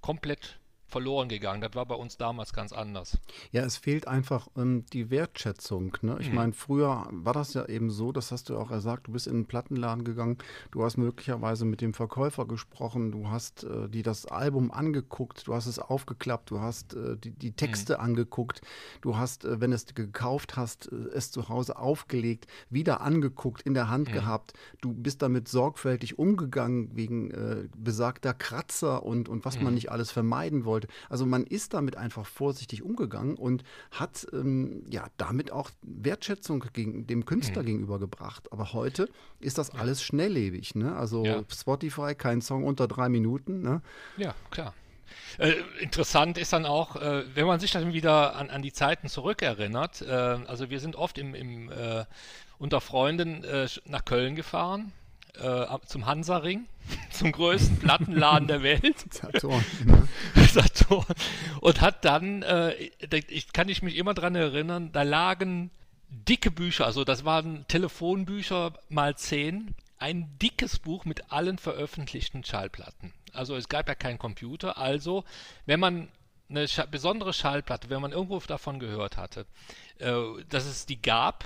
komplett 0.00 0.58
verloren 0.86 1.28
gegangen. 1.28 1.60
Das 1.60 1.74
war 1.74 1.86
bei 1.86 1.94
uns 1.94 2.16
damals 2.16 2.52
ganz 2.52 2.72
anders. 2.72 3.18
Ja, 3.50 3.62
es 3.62 3.76
fehlt 3.76 4.06
einfach 4.06 4.48
ähm, 4.56 4.84
die 4.92 5.10
Wertschätzung. 5.10 5.96
Ne? 6.02 6.16
Ich 6.20 6.28
mhm. 6.28 6.34
meine, 6.36 6.52
früher 6.52 7.08
war 7.10 7.32
das 7.32 7.54
ja 7.54 7.66
eben 7.66 7.90
so, 7.90 8.12
das 8.12 8.30
hast 8.30 8.48
du 8.48 8.56
auch 8.56 8.68
gesagt, 8.68 9.08
du 9.08 9.12
bist 9.12 9.26
in 9.26 9.34
einen 9.34 9.46
Plattenladen 9.46 10.04
gegangen, 10.04 10.38
du 10.70 10.84
hast 10.84 10.96
möglicherweise 10.96 11.64
mit 11.64 11.80
dem 11.80 11.94
Verkäufer 11.94 12.46
gesprochen, 12.46 13.10
du 13.10 13.28
hast 13.28 13.64
äh, 13.64 13.88
dir 13.88 14.02
das 14.02 14.26
Album 14.26 14.70
angeguckt, 14.70 15.46
du 15.46 15.54
hast 15.54 15.66
es 15.66 15.78
aufgeklappt, 15.78 16.50
du 16.50 16.60
hast 16.60 16.94
äh, 16.94 17.16
die, 17.16 17.32
die, 17.32 17.52
Texte 17.52 17.94
mhm. 17.94 18.04
angeguckt, 18.04 18.60
du 19.00 19.16
hast, 19.16 19.44
äh, 19.44 19.60
wenn 19.60 19.72
es 19.72 19.86
gekauft 19.94 20.56
hast, 20.56 20.92
äh, 20.92 21.08
es 21.14 21.30
zu 21.30 21.48
Hause 21.48 21.76
aufgelegt, 21.76 22.46
wieder 22.70 23.00
angeguckt, 23.00 23.62
in 23.62 23.74
der 23.74 23.88
Hand 23.88 24.10
mhm. 24.10 24.14
gehabt, 24.14 24.52
du 24.80 24.92
bist 24.92 25.22
damit 25.22 25.48
sorgfältig 25.48 26.18
umgegangen 26.18 26.94
wegen 26.94 27.30
äh, 27.30 27.68
besagter 27.76 28.34
Kratzer 28.34 29.02
und, 29.02 29.28
und 29.28 29.44
was 29.44 29.56
man 29.56 29.68
mhm. 29.68 29.74
nicht 29.74 29.90
alles 29.90 30.12
vermeiden 30.12 30.64
wollte 30.64 30.83
sollte. 30.84 30.92
Also 31.08 31.26
man 31.26 31.44
ist 31.44 31.74
damit 31.74 31.96
einfach 31.96 32.26
vorsichtig 32.26 32.82
umgegangen 32.82 33.36
und 33.36 33.64
hat 33.90 34.26
ähm, 34.32 34.84
ja 34.90 35.06
damit 35.16 35.50
auch 35.50 35.70
Wertschätzung 35.82 36.64
gegen, 36.72 37.06
dem 37.06 37.24
Künstler 37.24 37.62
mhm. 37.62 37.66
gegenübergebracht. 37.66 38.52
Aber 38.52 38.72
heute 38.72 39.08
ist 39.40 39.58
das 39.58 39.70
alles 39.70 40.02
schnelllebig. 40.02 40.74
Ne? 40.74 40.94
Also 40.96 41.24
ja. 41.24 41.42
Spotify, 41.52 42.14
kein 42.14 42.40
Song 42.40 42.64
unter 42.64 42.88
drei 42.88 43.08
Minuten. 43.08 43.62
Ne? 43.62 43.82
Ja, 44.16 44.34
klar. 44.50 44.74
Äh, 45.38 45.52
interessant 45.80 46.38
ist 46.38 46.52
dann 46.52 46.66
auch, 46.66 46.96
äh, 46.96 47.24
wenn 47.34 47.46
man 47.46 47.60
sich 47.60 47.72
dann 47.72 47.92
wieder 47.92 48.36
an, 48.36 48.50
an 48.50 48.62
die 48.62 48.72
Zeiten 48.72 49.08
zurückerinnert. 49.08 50.02
Äh, 50.02 50.10
also 50.10 50.70
wir 50.70 50.80
sind 50.80 50.96
oft 50.96 51.18
im, 51.18 51.34
im 51.34 51.70
äh, 51.70 52.04
unter 52.58 52.80
Freunden 52.80 53.44
äh, 53.44 53.68
nach 53.84 54.04
Köln 54.04 54.34
gefahren 54.34 54.92
äh, 55.40 55.66
zum 55.86 56.06
Hansaring, 56.06 56.66
zum 57.10 57.32
größten 57.32 57.78
Plattenladen 57.78 58.48
der 58.48 58.62
Welt. 58.62 58.96
Saturn. 59.10 59.64
Ne? 59.84 60.08
Saturn. 60.46 61.04
Und 61.60 61.80
hat 61.80 62.04
dann, 62.04 62.42
äh, 62.42 62.72
ich 63.28 63.52
kann 63.52 63.68
ich 63.68 63.82
mich 63.82 63.96
immer 63.96 64.14
dran 64.14 64.34
erinnern, 64.34 64.90
da 64.92 65.02
lagen 65.02 65.70
dicke 66.08 66.50
Bücher, 66.50 66.86
also 66.86 67.04
das 67.04 67.24
waren 67.24 67.66
Telefonbücher 67.66 68.74
mal 68.88 69.16
zehn, 69.16 69.74
ein 69.98 70.38
dickes 70.40 70.78
Buch 70.78 71.04
mit 71.04 71.32
allen 71.32 71.58
veröffentlichten 71.58 72.44
Schallplatten. 72.44 73.12
Also 73.32 73.56
es 73.56 73.68
gab 73.68 73.88
ja 73.88 73.94
keinen 73.94 74.18
Computer, 74.18 74.78
also 74.78 75.24
wenn 75.66 75.80
man 75.80 76.08
eine 76.48 76.66
besondere 76.90 77.32
Schallplatte, 77.32 77.90
wenn 77.90 78.02
man 78.02 78.12
irgendwo 78.12 78.38
davon 78.38 78.78
gehört 78.78 79.16
hatte, 79.16 79.46
äh, 79.98 80.14
dass 80.50 80.66
es 80.66 80.86
die 80.86 81.00
gab, 81.00 81.44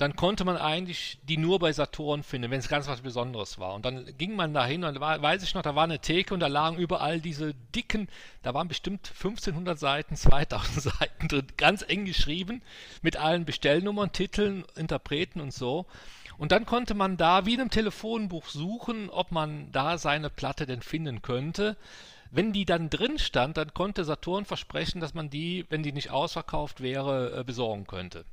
dann 0.00 0.16
konnte 0.16 0.46
man 0.46 0.56
eigentlich 0.56 1.18
die 1.24 1.36
nur 1.36 1.58
bei 1.58 1.74
Saturn 1.74 2.22
finden, 2.22 2.50
wenn 2.50 2.58
es 2.58 2.70
ganz 2.70 2.88
was 2.88 3.02
Besonderes 3.02 3.58
war. 3.58 3.74
Und 3.74 3.84
dann 3.84 4.06
ging 4.16 4.34
man 4.34 4.54
da 4.54 4.64
hin 4.64 4.82
und 4.82 4.98
war, 4.98 5.20
weiß 5.20 5.42
ich 5.42 5.52
noch, 5.52 5.60
da 5.60 5.74
war 5.74 5.84
eine 5.84 5.98
Theke 5.98 6.32
und 6.32 6.40
da 6.40 6.46
lagen 6.46 6.78
überall 6.78 7.20
diese 7.20 7.52
dicken, 7.74 8.08
da 8.42 8.54
waren 8.54 8.66
bestimmt 8.66 9.08
1500 9.08 9.78
Seiten, 9.78 10.16
2000 10.16 10.82
Seiten 10.98 11.28
drin, 11.28 11.46
ganz 11.58 11.84
eng 11.86 12.06
geschrieben, 12.06 12.62
mit 13.02 13.18
allen 13.18 13.44
Bestellnummern, 13.44 14.10
Titeln, 14.10 14.64
Interpreten 14.74 15.38
und 15.38 15.52
so. 15.52 15.84
Und 16.38 16.50
dann 16.50 16.64
konnte 16.64 16.94
man 16.94 17.18
da 17.18 17.44
wie 17.44 17.52
in 17.52 17.60
einem 17.60 17.68
Telefonbuch 17.68 18.46
suchen, 18.46 19.10
ob 19.10 19.32
man 19.32 19.70
da 19.70 19.98
seine 19.98 20.30
Platte 20.30 20.64
denn 20.64 20.80
finden 20.80 21.20
könnte. 21.20 21.76
Wenn 22.30 22.54
die 22.54 22.64
dann 22.64 22.88
drin 22.88 23.18
stand, 23.18 23.58
dann 23.58 23.74
konnte 23.74 24.06
Saturn 24.06 24.46
versprechen, 24.46 25.02
dass 25.02 25.12
man 25.12 25.28
die, 25.28 25.66
wenn 25.68 25.82
die 25.82 25.92
nicht 25.92 26.10
ausverkauft 26.10 26.80
wäre, 26.80 27.40
äh, 27.40 27.44
besorgen 27.44 27.86
könnte. 27.86 28.24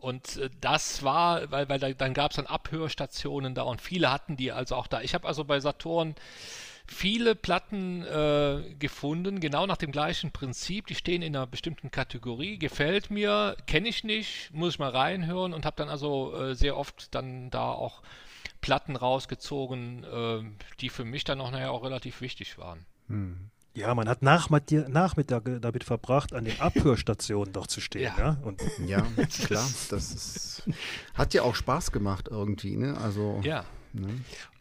Und 0.00 0.36
äh, 0.36 0.50
das 0.60 1.02
war, 1.02 1.50
weil, 1.50 1.68
weil 1.68 1.78
da, 1.78 1.92
dann 1.92 2.14
gab 2.14 2.32
es 2.32 2.36
dann 2.36 2.46
Abhörstationen 2.46 3.54
da 3.54 3.62
und 3.62 3.80
viele 3.80 4.10
hatten 4.10 4.36
die 4.36 4.52
also 4.52 4.76
auch 4.76 4.86
da. 4.86 5.00
Ich 5.00 5.14
habe 5.14 5.26
also 5.26 5.44
bei 5.44 5.60
Saturn 5.60 6.14
viele 6.86 7.36
Platten 7.36 8.02
äh, 8.02 8.74
gefunden, 8.78 9.38
genau 9.40 9.66
nach 9.66 9.76
dem 9.76 9.92
gleichen 9.92 10.32
Prinzip. 10.32 10.88
Die 10.88 10.96
stehen 10.96 11.22
in 11.22 11.36
einer 11.36 11.46
bestimmten 11.46 11.90
Kategorie, 11.90 12.58
gefällt 12.58 13.10
mir, 13.10 13.56
kenne 13.66 13.88
ich 13.88 14.02
nicht, 14.02 14.52
muss 14.52 14.74
ich 14.74 14.78
mal 14.80 14.90
reinhören 14.90 15.54
und 15.54 15.64
habe 15.64 15.76
dann 15.76 15.88
also 15.88 16.34
äh, 16.34 16.54
sehr 16.54 16.76
oft 16.76 17.14
dann 17.14 17.50
da 17.50 17.70
auch 17.70 18.02
Platten 18.60 18.96
rausgezogen, 18.96 20.04
äh, 20.04 20.42
die 20.80 20.88
für 20.88 21.04
mich 21.04 21.24
dann 21.24 21.40
auch 21.40 21.50
nachher 21.50 21.72
auch 21.72 21.84
relativ 21.84 22.20
wichtig 22.20 22.58
waren. 22.58 22.84
Hm. 23.08 23.50
Ja, 23.74 23.94
man 23.94 24.08
hat 24.08 24.22
Nachmittage 24.22 25.60
damit 25.60 25.84
verbracht, 25.84 26.32
an 26.32 26.44
den 26.44 26.60
Abhörstationen 26.60 27.52
doch 27.52 27.66
zu 27.66 27.80
stehen. 27.80 28.02
Ja, 28.02 28.18
ja? 28.18 28.36
Und 28.42 28.62
ja 28.86 29.00
klar. 29.44 29.68
Das 29.90 30.12
ist, 30.12 30.62
hat 31.14 31.34
ja 31.34 31.42
auch 31.42 31.54
Spaß 31.54 31.92
gemacht 31.92 32.28
irgendwie. 32.30 32.76
Ne? 32.76 32.96
Also, 32.96 33.40
ja. 33.42 33.64
Ne? 33.92 34.08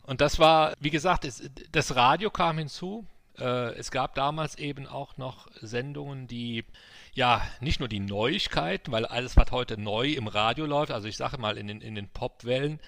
Und 0.03 0.21
das 0.21 0.39
war, 0.39 0.73
wie 0.79 0.89
gesagt, 0.89 1.25
es, 1.25 1.43
das 1.71 1.95
Radio 1.95 2.29
kam 2.29 2.57
hinzu. 2.57 3.05
Äh, 3.37 3.73
es 3.75 3.91
gab 3.91 4.15
damals 4.15 4.57
eben 4.57 4.87
auch 4.87 5.17
noch 5.17 5.47
Sendungen, 5.61 6.27
die 6.27 6.65
ja 7.13 7.41
nicht 7.61 7.79
nur 7.79 7.89
die 7.89 7.99
Neuigkeiten, 7.99 8.91
weil 8.91 9.05
alles, 9.05 9.37
was 9.37 9.51
heute 9.51 9.79
neu 9.79 10.13
im 10.13 10.27
Radio 10.27 10.65
läuft, 10.65 10.91
also 10.91 11.07
ich 11.07 11.17
sage 11.17 11.37
mal 11.37 11.57
in 11.57 11.67
den, 11.67 11.81
in 11.81 11.95
den 11.95 12.09
Popwellen, 12.09 12.79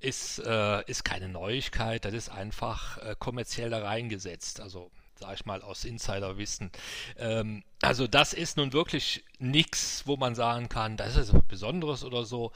ist, 0.00 0.38
äh, 0.38 0.84
ist 0.86 1.04
keine 1.04 1.28
Neuigkeit, 1.28 2.04
das 2.04 2.12
ist 2.14 2.28
einfach 2.28 2.98
äh, 2.98 3.16
kommerziell 3.18 3.70
da 3.70 3.82
reingesetzt. 3.82 4.60
Also 4.60 4.90
sag 5.18 5.34
ich 5.34 5.46
mal, 5.46 5.62
aus 5.62 5.84
Insiderwissen. 5.84 6.70
Ähm, 7.18 7.62
also 7.82 8.06
das 8.06 8.32
ist 8.32 8.56
nun 8.56 8.72
wirklich 8.72 9.24
nichts, 9.38 10.04
wo 10.06 10.16
man 10.16 10.34
sagen 10.34 10.68
kann, 10.68 10.96
das 10.96 11.16
ist 11.16 11.32
was 11.32 11.42
Besonderes 11.44 12.04
oder 12.04 12.24
so. 12.24 12.52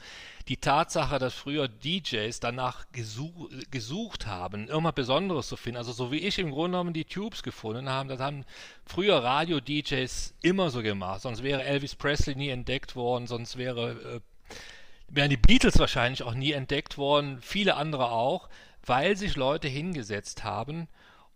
Die 0.47 0.57
Tatsache, 0.57 1.19
dass 1.19 1.33
früher 1.33 1.67
DJs 1.67 2.39
danach 2.39 2.85
gesuch, 2.91 3.49
gesucht 3.69 4.25
haben, 4.25 4.67
irgendwas 4.67 4.95
Besonderes 4.95 5.47
zu 5.47 5.55
finden, 5.55 5.77
also 5.77 5.91
so 5.91 6.11
wie 6.11 6.19
ich 6.19 6.39
im 6.39 6.51
Grunde 6.51 6.77
genommen 6.77 6.93
die 6.93 7.05
Tubes 7.05 7.43
gefunden 7.43 7.89
habe, 7.89 8.09
das 8.09 8.19
haben 8.19 8.43
früher 8.85 9.23
Radio-DJs 9.23 10.33
immer 10.41 10.69
so 10.69 10.81
gemacht. 10.81 11.21
Sonst 11.21 11.43
wäre 11.43 11.63
Elvis 11.63 11.95
Presley 11.95 12.35
nie 12.35 12.49
entdeckt 12.49 12.95
worden, 12.95 13.27
sonst 13.27 13.57
wäre, 13.57 13.91
äh, 13.91 14.55
wären 15.07 15.29
die 15.29 15.37
Beatles 15.37 15.77
wahrscheinlich 15.79 16.23
auch 16.23 16.33
nie 16.33 16.51
entdeckt 16.51 16.97
worden, 16.97 17.39
viele 17.41 17.75
andere 17.75 18.11
auch, 18.11 18.49
weil 18.83 19.15
sich 19.15 19.35
Leute 19.35 19.67
hingesetzt 19.67 20.43
haben 20.43 20.87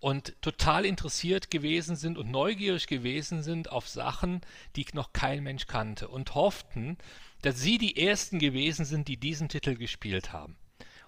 und 0.03 0.35
total 0.41 0.85
interessiert 0.85 1.49
gewesen 1.49 1.95
sind 1.95 2.17
und 2.17 2.29
neugierig 2.29 2.87
gewesen 2.87 3.41
sind 3.41 3.71
auf 3.71 3.87
Sachen, 3.87 4.41
die 4.75 4.85
noch 4.91 5.13
kein 5.13 5.41
Mensch 5.43 5.65
kannte 5.65 6.09
und 6.09 6.35
hofften, 6.35 6.97
dass 7.41 7.61
sie 7.61 7.77
die 7.77 7.95
Ersten 7.95 8.37
gewesen 8.37 8.83
sind, 8.83 9.07
die 9.07 9.15
diesen 9.15 9.47
Titel 9.47 9.75
gespielt 9.75 10.33
haben. 10.33 10.57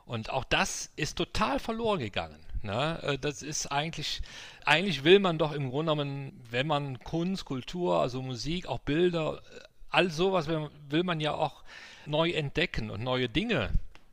Und 0.05 0.29
auch 0.29 0.45
das 0.45 0.93
ist 0.95 1.17
total 1.17 1.59
verloren 1.59 1.99
gegangen. 1.99 2.39
Ne? 2.61 3.03
Äh, 3.03 3.17
das 3.19 3.41
ist 3.41 3.69
eigentlich, 3.69 4.21
eigentlich 4.63 5.03
will 5.03 5.19
man 5.19 5.37
doch 5.37 5.51
im 5.51 5.71
Grunde 5.71 5.91
genommen, 5.91 6.41
wenn 6.49 6.65
man 6.65 6.97
Kunst, 6.99 7.43
Kultur, 7.43 7.99
also 7.99 8.21
Musik, 8.21 8.65
auch 8.65 8.79
Bilder, 8.79 9.41
äh, 9.53 9.59
all 9.89 10.09
sowas 10.09 10.47
will 10.47 11.03
man 11.03 11.19
ja 11.19 11.33
auch 11.33 11.65
neu 12.05 12.29
entdecken 12.31 12.89
und 12.89 13.03
neue 13.03 13.27
Dinge 13.27 13.71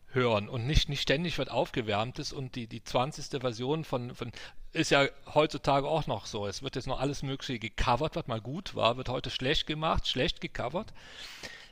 hören 0.09 0.49
und 0.49 0.67
nicht, 0.67 0.89
nicht 0.89 1.03
ständig 1.03 1.39
wird 1.39 1.53
aufgewärmtes 1.53 2.33
und 2.33 2.57
die, 2.57 2.67
die 2.67 2.83
20. 2.83 3.41
Version 3.41 3.85
von, 3.85 4.15
von 4.17 4.33
ist 4.73 4.91
ja 4.91 5.07
heutzutage 5.35 5.89
auch 5.89 6.07
noch 6.07 6.27
so. 6.27 6.47
Es 6.47 6.63
wird 6.63 6.77
jetzt 6.77 6.87
noch 6.87 7.01
alles 7.01 7.23
Mögliche 7.23 7.59
gecovert, 7.59 8.17
was 8.17 8.27
mal 8.27 8.41
gut 8.41 8.75
war, 8.75 8.97
wird 8.97 9.09
heute 9.09 9.31
schlecht 9.31 9.67
gemacht, 9.67 10.09
schlecht 10.09 10.41
gecovert. 10.41 10.93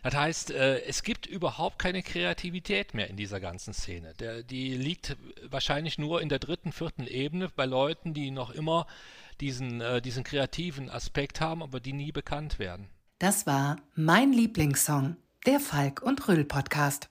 Das 0.02 0.14
heißt, 0.14 0.50
äh, 0.52 0.82
es 0.84 1.02
gibt 1.02 1.26
überhaupt 1.26 1.78
keine 1.78 2.02
Kreativität 2.02 2.94
mehr 2.94 3.08
in 3.08 3.16
dieser 3.16 3.38
ganzen 3.38 3.74
Szene. 3.74 4.14
Die 4.48 4.74
liegt 4.74 5.16
wahrscheinlich 5.48 5.98
nur 5.98 6.22
in 6.22 6.28
der 6.30 6.38
dritten, 6.38 6.72
vierten 6.72 7.06
Ebene 7.06 7.50
bei 7.54 7.66
Leuten, 7.66 8.14
die 8.14 8.30
noch 8.30 8.50
immer 8.50 8.86
diesen, 9.40 9.80
äh, 9.80 10.00
diesen 10.00 10.24
kreativen 10.24 10.88
Aspekt 10.90 11.40
haben, 11.40 11.62
aber 11.62 11.80
die 11.80 11.92
nie 11.92 12.12
bekannt 12.12 12.58
werden. 12.58 12.88
Das 13.18 13.46
war 13.46 13.76
mein 13.94 14.32
Lieblingssong, 14.32 15.16
der 15.44 15.60
Falk 15.60 16.00
und 16.00 16.26
Röll 16.28 16.44
Podcast. 16.44 17.10